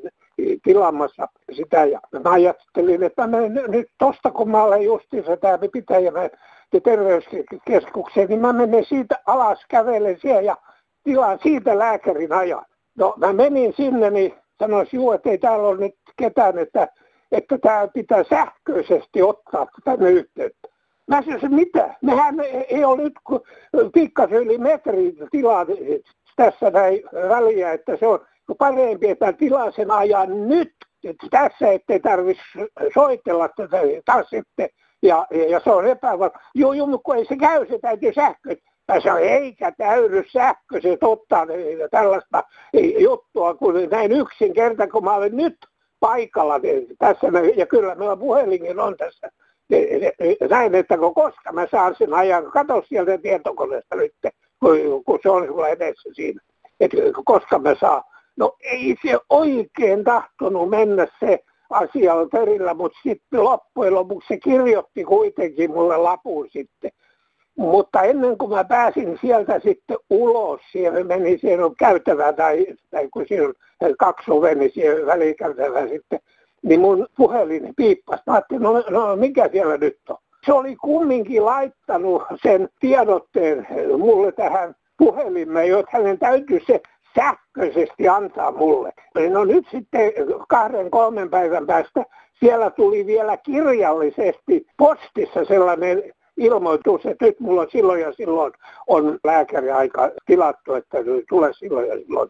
tilaamassa 0.64 1.28
sitä. 1.52 1.86
Ja 1.86 2.00
mä 2.24 2.32
ajattelin, 2.32 3.04
että 3.04 3.28
mä 3.28 3.40
menen 3.40 3.72
nyt 3.72 3.88
tosta, 4.00 4.32
kun 4.32 4.52
mä 4.52 4.64
olen 4.64 4.82
justiinsa 4.82 5.38
tämä 5.38 5.58
pitäjä 5.74 6.12
terveyskeskukseen, 6.84 8.28
niin 8.30 8.42
mä 8.42 8.54
menen 8.54 8.86
siitä 8.86 9.20
alas, 9.26 9.66
kävelen 9.70 10.18
siellä 10.22 10.42
ja 10.42 10.58
tilaan 11.04 11.40
siitä 11.44 11.80
lääkärin 11.80 12.34
ajan. 12.34 12.66
No 12.98 13.14
mä 13.18 13.34
menin 13.34 13.74
sinne, 13.74 14.10
niin 14.10 14.34
sanoisin, 14.60 15.14
että 15.16 15.30
ei 15.30 15.38
täällä 15.38 15.68
ole 15.68 15.78
nyt 15.78 15.96
ketään, 16.18 16.60
että, 16.60 16.88
että 17.32 17.58
tämä 17.58 17.88
pitää 17.88 18.24
sähköisesti 18.24 19.22
ottaa 19.22 19.68
tänne 19.84 20.12
yhteyttä. 20.12 20.68
Mä 21.08 21.22
sanoin, 21.22 21.56
mitä? 21.56 21.96
Mehän 22.02 22.36
ei 22.70 22.84
ole 22.84 23.04
nyt 23.04 23.14
pikkasen 23.94 24.38
yli 24.38 24.58
metri 24.58 25.14
tilaa 25.32 25.66
tässä 26.36 26.70
näin 26.70 27.04
väliä, 27.30 27.72
että 27.72 27.98
se 27.98 28.08
on 28.08 28.20
parempi, 28.58 29.10
että 29.10 29.34
tilaa 29.34 29.72
sen 29.72 29.92
ajan 29.92 30.48
nyt 30.48 30.74
että 31.04 31.28
tässä 31.32 31.72
ettei 31.72 32.00
tarvitse 32.00 32.44
soitella 32.94 33.50
tätä 33.50 33.78
taas 34.06 34.30
sitten. 34.30 34.70
Ja, 35.04 35.28
ja 35.50 35.60
se 35.60 35.72
on 35.72 35.88
epävarma. 35.88 36.40
Joo, 36.56 36.74
joo, 36.74 37.00
kun 37.04 37.16
ei 37.16 37.26
se 37.26 37.36
käy, 37.36 37.66
se 37.68 37.80
täytyy 37.80 38.14
sähkö. 38.14 38.56
Mä 38.88 39.00
sanoin, 39.00 39.24
eikä 39.24 39.72
täydy 39.78 40.24
se 40.82 40.98
ottaa 41.02 41.46
tällaista 41.92 42.44
juttua, 42.98 43.54
kun 43.54 43.74
näin 43.92 44.12
yksinkerta, 44.12 44.88
kun 44.88 45.04
mä 45.04 45.14
olen 45.14 45.38
nyt 45.38 45.58
paikalla 46.02 46.58
niin 46.58 46.88
tässä. 47.00 47.28
Ja 47.56 47.66
kyllä 47.66 47.96
meillä 47.96 48.18
puhelinkin 48.18 48.80
on 48.80 48.98
tässä. 48.98 49.32
Näin, 50.50 50.76
että 50.76 50.98
koska 51.16 51.52
mä 51.52 51.68
saan 51.72 51.96
sen 51.98 52.14
ajan, 52.14 52.52
katso 52.52 52.84
sieltä 52.90 53.18
tietokoneesta 53.18 53.96
nyt, 53.96 54.14
kun, 54.60 55.04
kun 55.06 55.20
se 55.24 55.30
on 55.30 55.48
sulla 55.48 55.70
edessä 55.70 56.10
siinä. 56.14 56.42
Että 56.80 56.98
koska 57.26 57.60
mä 57.60 57.76
saan. 57.80 58.04
No 58.38 58.56
ei 58.60 58.96
se 59.06 59.20
oikein 59.30 60.04
tahtonut 60.04 60.70
mennä 60.70 61.08
se 61.20 61.40
asia 61.70 62.14
perillä, 62.32 62.74
mutta 62.74 63.00
sitten 63.04 63.44
loppujen 63.44 63.94
lopuksi 63.94 64.28
se 64.28 64.38
kirjoitti 64.38 65.04
kuitenkin 65.04 65.72
mulle 65.72 65.98
lapun 65.98 66.48
sitten. 66.50 66.92
Mutta 67.62 68.02
ennen 68.02 68.38
kuin 68.38 68.52
mä 68.52 68.64
pääsin 68.64 69.20
sieltä 69.22 69.60
sitten 69.60 69.98
ulos, 70.10 70.62
siellä 70.72 71.04
meni 71.04 71.38
siellä 71.38 71.66
on 71.66 71.76
käytävä 71.76 72.34
tai, 72.34 72.66
tai 72.92 73.10
kun 73.14 73.26
siinä 73.28 73.44
on 73.82 73.96
kaksi 74.00 74.32
ovea, 74.32 74.56
niin 74.56 74.72
siellä 74.72 75.06
välikäytävä 75.06 75.88
sitten, 75.88 76.20
niin 76.64 76.80
mun 76.80 77.08
puhelin 77.18 77.74
piippasi. 77.78 78.24
Mä 78.28 78.34
ajattelin, 78.34 78.64
no, 78.64 78.84
no 78.90 79.16
mikä 79.16 79.50
siellä 79.52 79.78
nyt 79.78 79.98
on? 80.10 80.18
Se 80.46 80.54
oli 80.54 80.76
kumminkin 80.76 81.46
laittanut 81.46 82.24
sen 82.44 82.70
tiedotteen 82.80 83.68
mulle 83.98 84.32
tähän 84.32 84.76
puhelimeen, 84.98 85.70
jotta 85.70 85.98
hänen 85.98 86.20
täytyy 86.20 86.60
se 86.68 86.82
sähköisesti 87.16 88.08
antaa 88.08 88.52
mulle. 88.52 88.94
No 89.30 89.46
nyt 89.46 89.66
sitten 89.72 90.12
kahden 90.50 90.92
kolmen 90.92 91.30
päivän 91.30 91.68
päästä 91.68 92.06
siellä 92.40 92.70
tuli 92.70 93.06
vielä 93.06 93.38
kirjallisesti 93.38 94.66
postissa 94.78 95.46
sellainen 95.46 96.04
ilmoitus, 96.42 97.06
että 97.06 97.26
nyt 97.26 97.40
mulla 97.40 97.66
silloin 97.72 98.02
ja 98.02 98.14
silloin 98.14 98.54
on 98.88 99.20
lääkäriaika 99.24 100.12
tilattu, 100.26 100.74
että 100.74 100.98
tule 101.30 101.54
silloin 101.54 101.88
ja 101.88 101.96
silloin. 101.96 102.30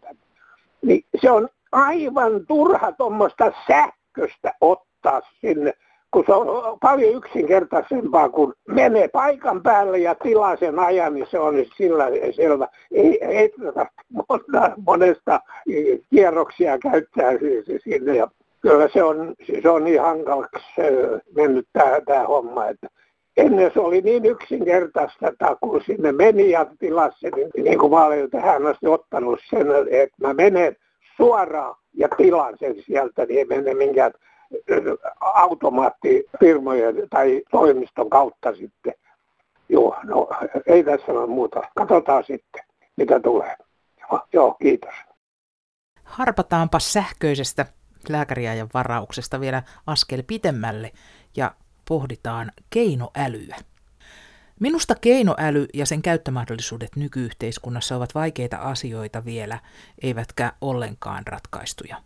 Niin 0.82 1.04
se 1.20 1.30
on 1.30 1.48
aivan 1.72 2.46
turha 2.46 2.92
tuommoista 2.92 3.52
sähköstä 3.66 4.54
ottaa 4.60 5.20
sinne 5.40 5.74
kun 6.12 6.24
se 6.26 6.32
on 6.32 6.78
paljon 6.80 7.14
yksinkertaisempaa, 7.14 8.28
kun 8.28 8.54
menee 8.68 9.08
paikan 9.08 9.62
päälle 9.62 9.98
ja 9.98 10.14
tilaa 10.14 10.56
sen 10.56 10.78
ajan, 10.78 11.14
niin 11.14 11.26
se 11.30 11.38
on 11.38 11.54
sillä 11.76 12.04
selvä. 12.36 12.68
Ei, 12.90 13.24
ei 13.24 13.52
monesta, 14.28 14.72
monesta 14.86 15.40
kierroksia 16.10 16.78
käyttää 16.78 17.32
sinne. 17.84 18.16
Ja 18.16 18.28
kyllä 18.60 18.88
se 18.92 19.02
on, 19.02 19.34
se 19.62 19.70
on 19.70 19.84
niin 19.84 20.00
hankalaksi 20.00 20.66
mennyt 21.36 21.68
tämä 22.06 22.26
homma, 22.28 22.66
että 22.66 22.88
ennen 23.36 23.70
se 23.74 23.80
oli 23.80 24.00
niin 24.00 24.26
yksinkertaista, 24.26 25.28
että 25.28 25.56
kun 25.60 25.82
sinne 25.86 26.12
meni 26.12 26.50
ja 26.50 26.66
tilasi 26.78 27.30
niin, 27.36 27.64
niin 27.64 27.78
kuin 27.78 27.92
mä 27.92 28.04
olen 28.04 28.30
tähän 28.30 28.66
asti 28.66 28.86
ottanut 28.86 29.40
sen, 29.50 29.66
että 29.90 30.16
mä 30.20 30.34
menen 30.34 30.76
suoraan 31.16 31.74
ja 31.94 32.08
tilaan 32.16 32.54
sen 32.58 32.74
sieltä, 32.86 33.26
niin 33.26 33.38
ei 33.38 33.44
mene 33.44 33.74
minkään 33.74 34.12
automaattifirmojen 35.20 37.08
tai 37.10 37.42
toimiston 37.50 38.10
kautta 38.10 38.54
sitten. 38.54 38.94
Joo, 39.68 39.96
no 40.04 40.28
ei 40.66 40.84
tässä 40.84 41.12
ole 41.12 41.26
muuta. 41.26 41.62
Katsotaan 41.76 42.24
sitten, 42.24 42.62
mitä 42.96 43.20
tulee. 43.20 43.56
Joo, 44.00 44.20
joo 44.32 44.56
kiitos. 44.62 44.94
Harpataanpa 46.04 46.78
sähköisestä 46.78 47.66
lääkäriajan 48.08 48.68
varauksesta 48.74 49.40
vielä 49.40 49.62
askel 49.86 50.22
pitemmälle 50.26 50.90
ja 51.36 51.50
pohditaan 51.88 52.52
keinoälyä. 52.70 53.56
Minusta 54.60 54.94
keinoäly 54.94 55.66
ja 55.74 55.86
sen 55.86 56.02
käyttömahdollisuudet 56.02 56.96
nykyyhteiskunnassa 56.96 57.96
ovat 57.96 58.14
vaikeita 58.14 58.56
asioita 58.56 59.24
vielä, 59.24 59.58
eivätkä 60.02 60.52
ollenkaan 60.60 61.26
ratkaistuja. 61.26 62.02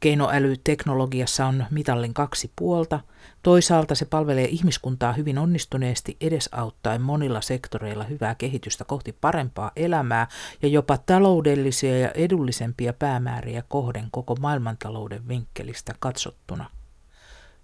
Keinoälyteknologiassa 0.00 1.46
on 1.46 1.64
mitallin 1.70 2.14
kaksi 2.14 2.52
puolta. 2.56 3.00
Toisaalta 3.42 3.94
se 3.94 4.04
palvelee 4.04 4.44
ihmiskuntaa 4.44 5.12
hyvin 5.12 5.38
onnistuneesti 5.38 6.16
edesauttaen 6.20 7.02
monilla 7.02 7.40
sektoreilla 7.40 8.04
hyvää 8.04 8.34
kehitystä 8.34 8.84
kohti 8.84 9.12
parempaa 9.12 9.70
elämää 9.76 10.26
ja 10.62 10.68
jopa 10.68 10.98
taloudellisia 10.98 11.98
ja 11.98 12.10
edullisempia 12.10 12.92
päämääriä 12.92 13.62
kohden 13.68 14.08
koko 14.10 14.36
maailmantalouden 14.40 15.28
vinkkelistä 15.28 15.94
katsottuna. 15.98 16.77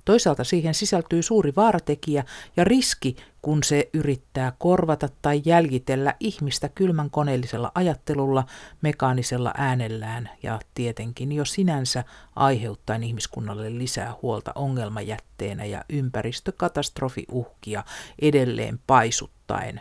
Toisaalta 0.05 0.45
siihen 0.45 0.75
sisältyy 0.75 1.23
suuri 1.23 1.53
vaaratekijä 1.57 2.25
ja 2.57 2.64
riski, 2.64 3.17
kun 3.43 3.62
se 3.62 3.90
yrittää 3.93 4.53
korvata 4.59 5.09
tai 5.23 5.43
jäljitellä 5.45 6.14
ihmistä 6.21 6.69
kylmän 6.69 7.11
koneellisella 7.11 7.73
ajattelulla, 7.75 8.45
mekaanisella 8.83 9.55
äänellään 9.57 10.31
ja 10.43 10.61
tietenkin 10.75 11.33
jo 11.33 11.45
sinänsä 11.45 12.05
aiheuttaen 12.37 13.03
ihmiskunnalle 13.03 13.79
lisää 13.79 14.14
huolta 14.23 14.53
ongelmajätteenä 14.55 15.64
ja 15.64 15.85
ympäristökatastrofiuhkia 15.88 17.85
edelleen 18.23 18.81
paisuttaen 18.87 19.81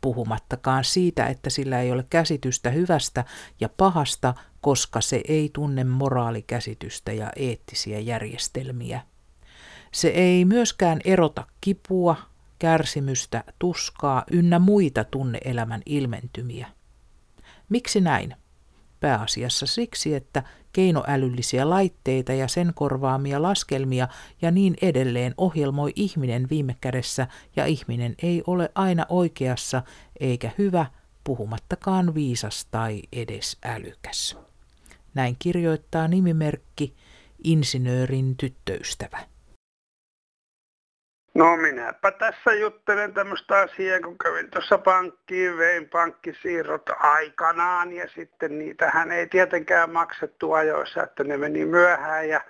puhumattakaan 0.00 0.84
siitä, 0.84 1.26
että 1.26 1.50
sillä 1.50 1.80
ei 1.80 1.92
ole 1.92 2.04
käsitystä 2.10 2.70
hyvästä 2.70 3.24
ja 3.60 3.68
pahasta, 3.68 4.34
koska 4.60 5.00
se 5.00 5.20
ei 5.28 5.50
tunne 5.52 5.84
moraalikäsitystä 5.84 7.12
ja 7.12 7.30
eettisiä 7.36 7.98
järjestelmiä. 7.98 9.00
Se 9.94 10.08
ei 10.08 10.44
myöskään 10.44 11.00
erota 11.04 11.46
kipua, 11.60 12.16
kärsimystä, 12.58 13.44
tuskaa 13.58 14.24
ynnä 14.30 14.58
muita 14.58 15.04
tunneelämän 15.04 15.82
ilmentymiä. 15.86 16.66
Miksi 17.68 18.00
näin? 18.00 18.36
Pääasiassa 19.00 19.66
siksi, 19.66 20.14
että 20.14 20.42
keinoälyllisiä 20.72 21.70
laitteita 21.70 22.32
ja 22.32 22.48
sen 22.48 22.72
korvaamia 22.74 23.42
laskelmia 23.42 24.08
ja 24.42 24.50
niin 24.50 24.74
edelleen 24.82 25.34
ohjelmoi 25.38 25.92
ihminen 25.96 26.46
viime 26.50 26.76
kädessä 26.80 27.28
ja 27.56 27.66
ihminen 27.66 28.14
ei 28.22 28.42
ole 28.46 28.70
aina 28.74 29.06
oikeassa 29.08 29.82
eikä 30.20 30.50
hyvä, 30.58 30.86
puhumattakaan 31.24 32.14
viisas 32.14 32.66
tai 32.70 33.02
edes 33.12 33.56
älykäs. 33.64 34.38
Näin 35.14 35.36
kirjoittaa 35.38 36.08
nimimerkki 36.08 36.94
Insinöörin 37.44 38.36
tyttöystävä. 38.36 39.33
No 41.34 41.56
minäpä 41.56 42.10
tässä 42.10 42.52
juttelen 42.52 43.14
tämmöistä 43.14 43.58
asiaa, 43.58 44.00
kun 44.00 44.18
kävin 44.18 44.50
tuossa 44.50 44.78
pankkiin, 44.78 45.58
vein 45.58 45.88
pankkisiirrot 45.88 46.90
aikanaan 46.98 47.92
ja 47.92 48.08
sitten 48.14 48.58
niitähän 48.58 49.12
ei 49.12 49.26
tietenkään 49.26 49.90
maksettu 49.90 50.52
ajoissa, 50.52 51.02
että 51.02 51.24
ne 51.24 51.36
meni 51.36 51.64
myöhään 51.64 52.28
ja 52.28 52.40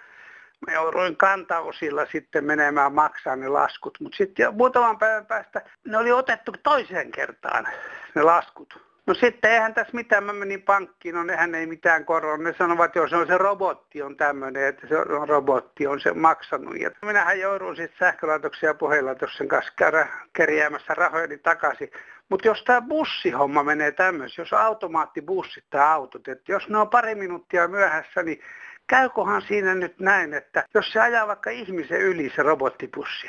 mä 0.66 0.74
jouduin 0.74 1.16
kantausilla 1.16 2.06
sitten 2.06 2.44
menemään 2.44 2.94
maksaa 2.94 3.36
ne 3.36 3.48
laskut. 3.48 4.00
Mutta 4.00 4.16
sitten 4.16 4.54
muutaman 4.54 4.98
päivän 4.98 5.26
päästä 5.26 5.62
ne 5.84 5.98
oli 5.98 6.12
otettu 6.12 6.52
toiseen 6.62 7.10
kertaan 7.10 7.68
ne 8.14 8.22
laskut. 8.22 8.93
No 9.06 9.14
sitten 9.14 9.50
eihän 9.50 9.74
tässä 9.74 9.94
mitään, 9.94 10.24
mä 10.24 10.32
menin 10.32 10.62
pankkiin, 10.62 11.14
no 11.14 11.24
nehän 11.24 11.54
ei 11.54 11.66
mitään 11.66 12.04
koron. 12.04 12.44
Ne 12.44 12.54
sanovat, 12.58 12.84
että 12.84 12.98
joo, 12.98 13.08
se 13.08 13.16
on 13.16 13.26
se 13.26 13.38
robotti 13.38 14.02
on 14.02 14.16
tämmöinen, 14.16 14.66
että 14.66 14.86
se 14.86 14.96
on 14.98 15.28
robotti 15.28 15.86
on 15.86 16.00
se 16.00 16.12
maksanut. 16.12 16.80
Ja 16.80 16.90
minähän 17.02 17.40
joudun 17.40 17.76
sitten 17.76 17.98
sähkölaitoksen 17.98 18.66
ja 18.66 18.74
puhelinlaitoksen 18.74 19.48
kanssa 19.48 19.72
käydä 19.76 20.08
kerjäämässä 20.32 20.94
rahojeni 20.94 21.38
takaisin. 21.38 21.90
Mutta 22.28 22.48
jos 22.48 22.64
tämä 22.64 22.82
bussihomma 22.82 23.62
menee 23.62 23.92
tämmöisen, 23.92 24.42
jos 24.42 24.52
automaattibussit 24.52 25.64
tai 25.70 25.86
autot, 25.86 26.28
että 26.28 26.52
jos 26.52 26.68
ne 26.68 26.78
on 26.78 26.88
pari 26.88 27.14
minuuttia 27.14 27.68
myöhässä, 27.68 28.22
niin 28.22 28.40
käykohan 28.86 29.42
siinä 29.42 29.74
nyt 29.74 30.00
näin, 30.00 30.34
että 30.34 30.64
jos 30.74 30.92
se 30.92 31.00
ajaa 31.00 31.26
vaikka 31.26 31.50
ihmisen 31.50 32.00
yli 32.00 32.32
se 32.36 32.42
robottibussi, 32.42 33.26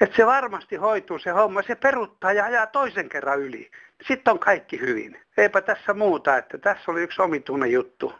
että 0.00 0.16
se 0.16 0.26
varmasti 0.26 0.76
hoituu 0.76 1.18
se 1.18 1.30
homma, 1.30 1.62
se 1.62 1.74
peruttaa 1.74 2.32
ja 2.32 2.44
ajaa 2.44 2.66
toisen 2.66 3.08
kerran 3.08 3.40
yli 3.40 3.70
sitten 4.06 4.32
on 4.32 4.38
kaikki 4.38 4.80
hyvin. 4.80 5.20
Eipä 5.36 5.60
tässä 5.60 5.94
muuta, 5.94 6.36
että 6.36 6.58
tässä 6.58 6.90
oli 6.90 7.02
yksi 7.02 7.22
omituinen 7.22 7.72
juttu. 7.72 8.12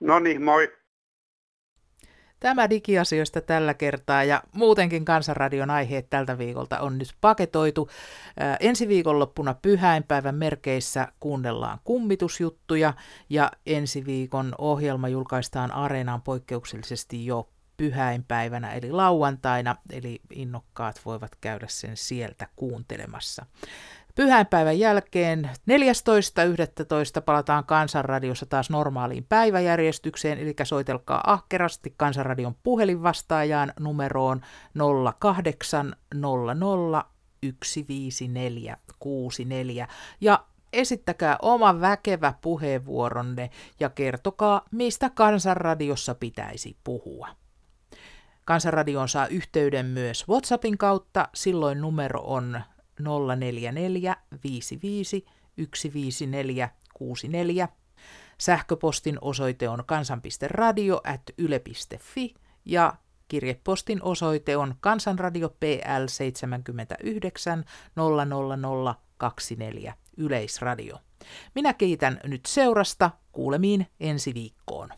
No 0.00 0.18
niin, 0.18 0.42
moi. 0.42 0.76
Tämä 2.40 2.70
digiasioista 2.70 3.40
tällä 3.40 3.74
kertaa 3.74 4.24
ja 4.24 4.42
muutenkin 4.52 5.04
Kansanradion 5.04 5.70
aiheet 5.70 6.10
tältä 6.10 6.38
viikolta 6.38 6.80
on 6.80 6.98
nyt 6.98 7.08
paketoitu. 7.20 7.88
Ää, 8.38 8.56
ensi 8.60 8.88
viikonloppuna 8.88 9.54
pyhäinpäivän 9.62 10.34
merkeissä 10.34 11.08
kuunnellaan 11.20 11.78
kummitusjuttuja 11.84 12.94
ja 13.30 13.50
ensi 13.66 14.06
viikon 14.06 14.54
ohjelma 14.58 15.08
julkaistaan 15.08 15.72
Areenaan 15.72 16.22
poikkeuksellisesti 16.22 17.26
jo 17.26 17.48
pyhäinpäivänä 17.76 18.72
eli 18.72 18.92
lauantaina, 18.92 19.76
eli 19.90 20.20
innokkaat 20.30 21.00
voivat 21.04 21.36
käydä 21.40 21.66
sen 21.68 21.96
sieltä 21.96 22.48
kuuntelemassa. 22.56 23.46
Pyhäinpäivän 24.14 24.78
jälkeen 24.78 25.44
14.11. 25.44 27.22
palataan 27.24 27.64
Kansanradiossa 27.64 28.46
taas 28.46 28.70
normaaliin 28.70 29.26
päiväjärjestykseen, 29.28 30.38
eli 30.38 30.54
soitelkaa 30.64 31.22
ahkerasti 31.26 31.94
Kansanradion 31.96 32.56
puhelinvastaajaan 32.62 33.72
numeroon 33.80 34.40
0800 35.18 37.16
15464 37.64 39.88
ja 40.20 40.44
esittäkää 40.72 41.38
oma 41.42 41.80
väkevä 41.80 42.34
puheenvuoronne 42.40 43.50
ja 43.80 43.90
kertokaa, 43.90 44.62
mistä 44.70 45.10
Kansanradiossa 45.10 46.14
pitäisi 46.14 46.76
puhua. 46.84 47.28
Kansanradioon 48.46 49.08
saa 49.08 49.26
yhteyden 49.26 49.86
myös 49.86 50.28
WhatsAppin 50.28 50.78
kautta, 50.78 51.28
silloin 51.34 51.80
numero 51.80 52.20
on 52.20 52.60
044 53.36 54.16
55 54.44 55.26
154 55.74 56.68
64. 56.94 57.68
Sähköpostin 58.38 59.18
osoite 59.20 59.68
on 59.68 59.84
kansan.radio 59.86 61.00
at 61.04 61.22
yle.fi 61.38 62.34
ja 62.64 62.94
kirjepostin 63.28 64.02
osoite 64.02 64.56
on 64.56 64.74
Kansanradio 64.80 65.48
PL 65.48 66.06
79 66.06 67.64
00024 67.96 69.94
Yleisradio. 70.16 70.96
Minä 71.54 71.74
kiitän 71.74 72.20
nyt 72.24 72.46
seurasta. 72.46 73.10
Kuulemiin 73.32 73.86
ensi 74.00 74.34
viikkoon. 74.34 74.88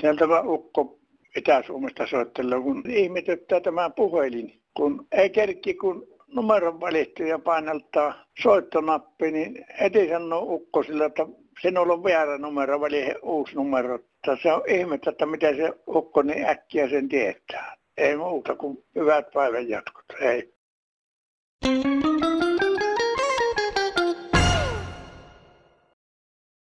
Sieltä 0.00 0.24
Ukko 0.44 0.98
Itä-Suomesta 1.36 2.06
soittelee, 2.06 2.60
kun 2.60 2.82
ihmetyttää 2.88 3.60
tämä 3.60 3.90
puhelin. 3.90 4.60
Kun 4.74 5.06
ei 5.12 5.30
kerkki, 5.30 5.74
kun 5.74 6.06
numeron 6.26 6.80
valittu 6.80 7.22
ja 7.22 7.38
painaltaa 7.38 8.24
soittonappi, 8.42 9.30
niin 9.30 9.66
heti 9.80 10.08
sanoo 10.08 10.42
Ukko 10.42 10.82
sillä, 10.82 11.06
että 11.06 11.26
sinulla 11.62 11.92
on 11.92 12.04
väärä 12.04 12.38
numero, 12.38 12.80
väli 12.80 13.14
uusi 13.22 13.54
numero. 13.54 13.98
Se 14.42 14.52
on 14.52 14.62
ihmettä, 14.68 15.10
että 15.10 15.26
miten 15.26 15.56
se 15.56 15.72
Ukko 15.88 16.22
niin 16.22 16.44
äkkiä 16.44 16.88
sen 16.88 17.08
tietää. 17.08 17.76
Ei 17.96 18.16
muuta 18.16 18.56
kuin 18.56 18.84
hyvät 18.94 19.30
päivän 19.34 19.68
jatkot. 19.68 20.04
Hei. 20.20 20.52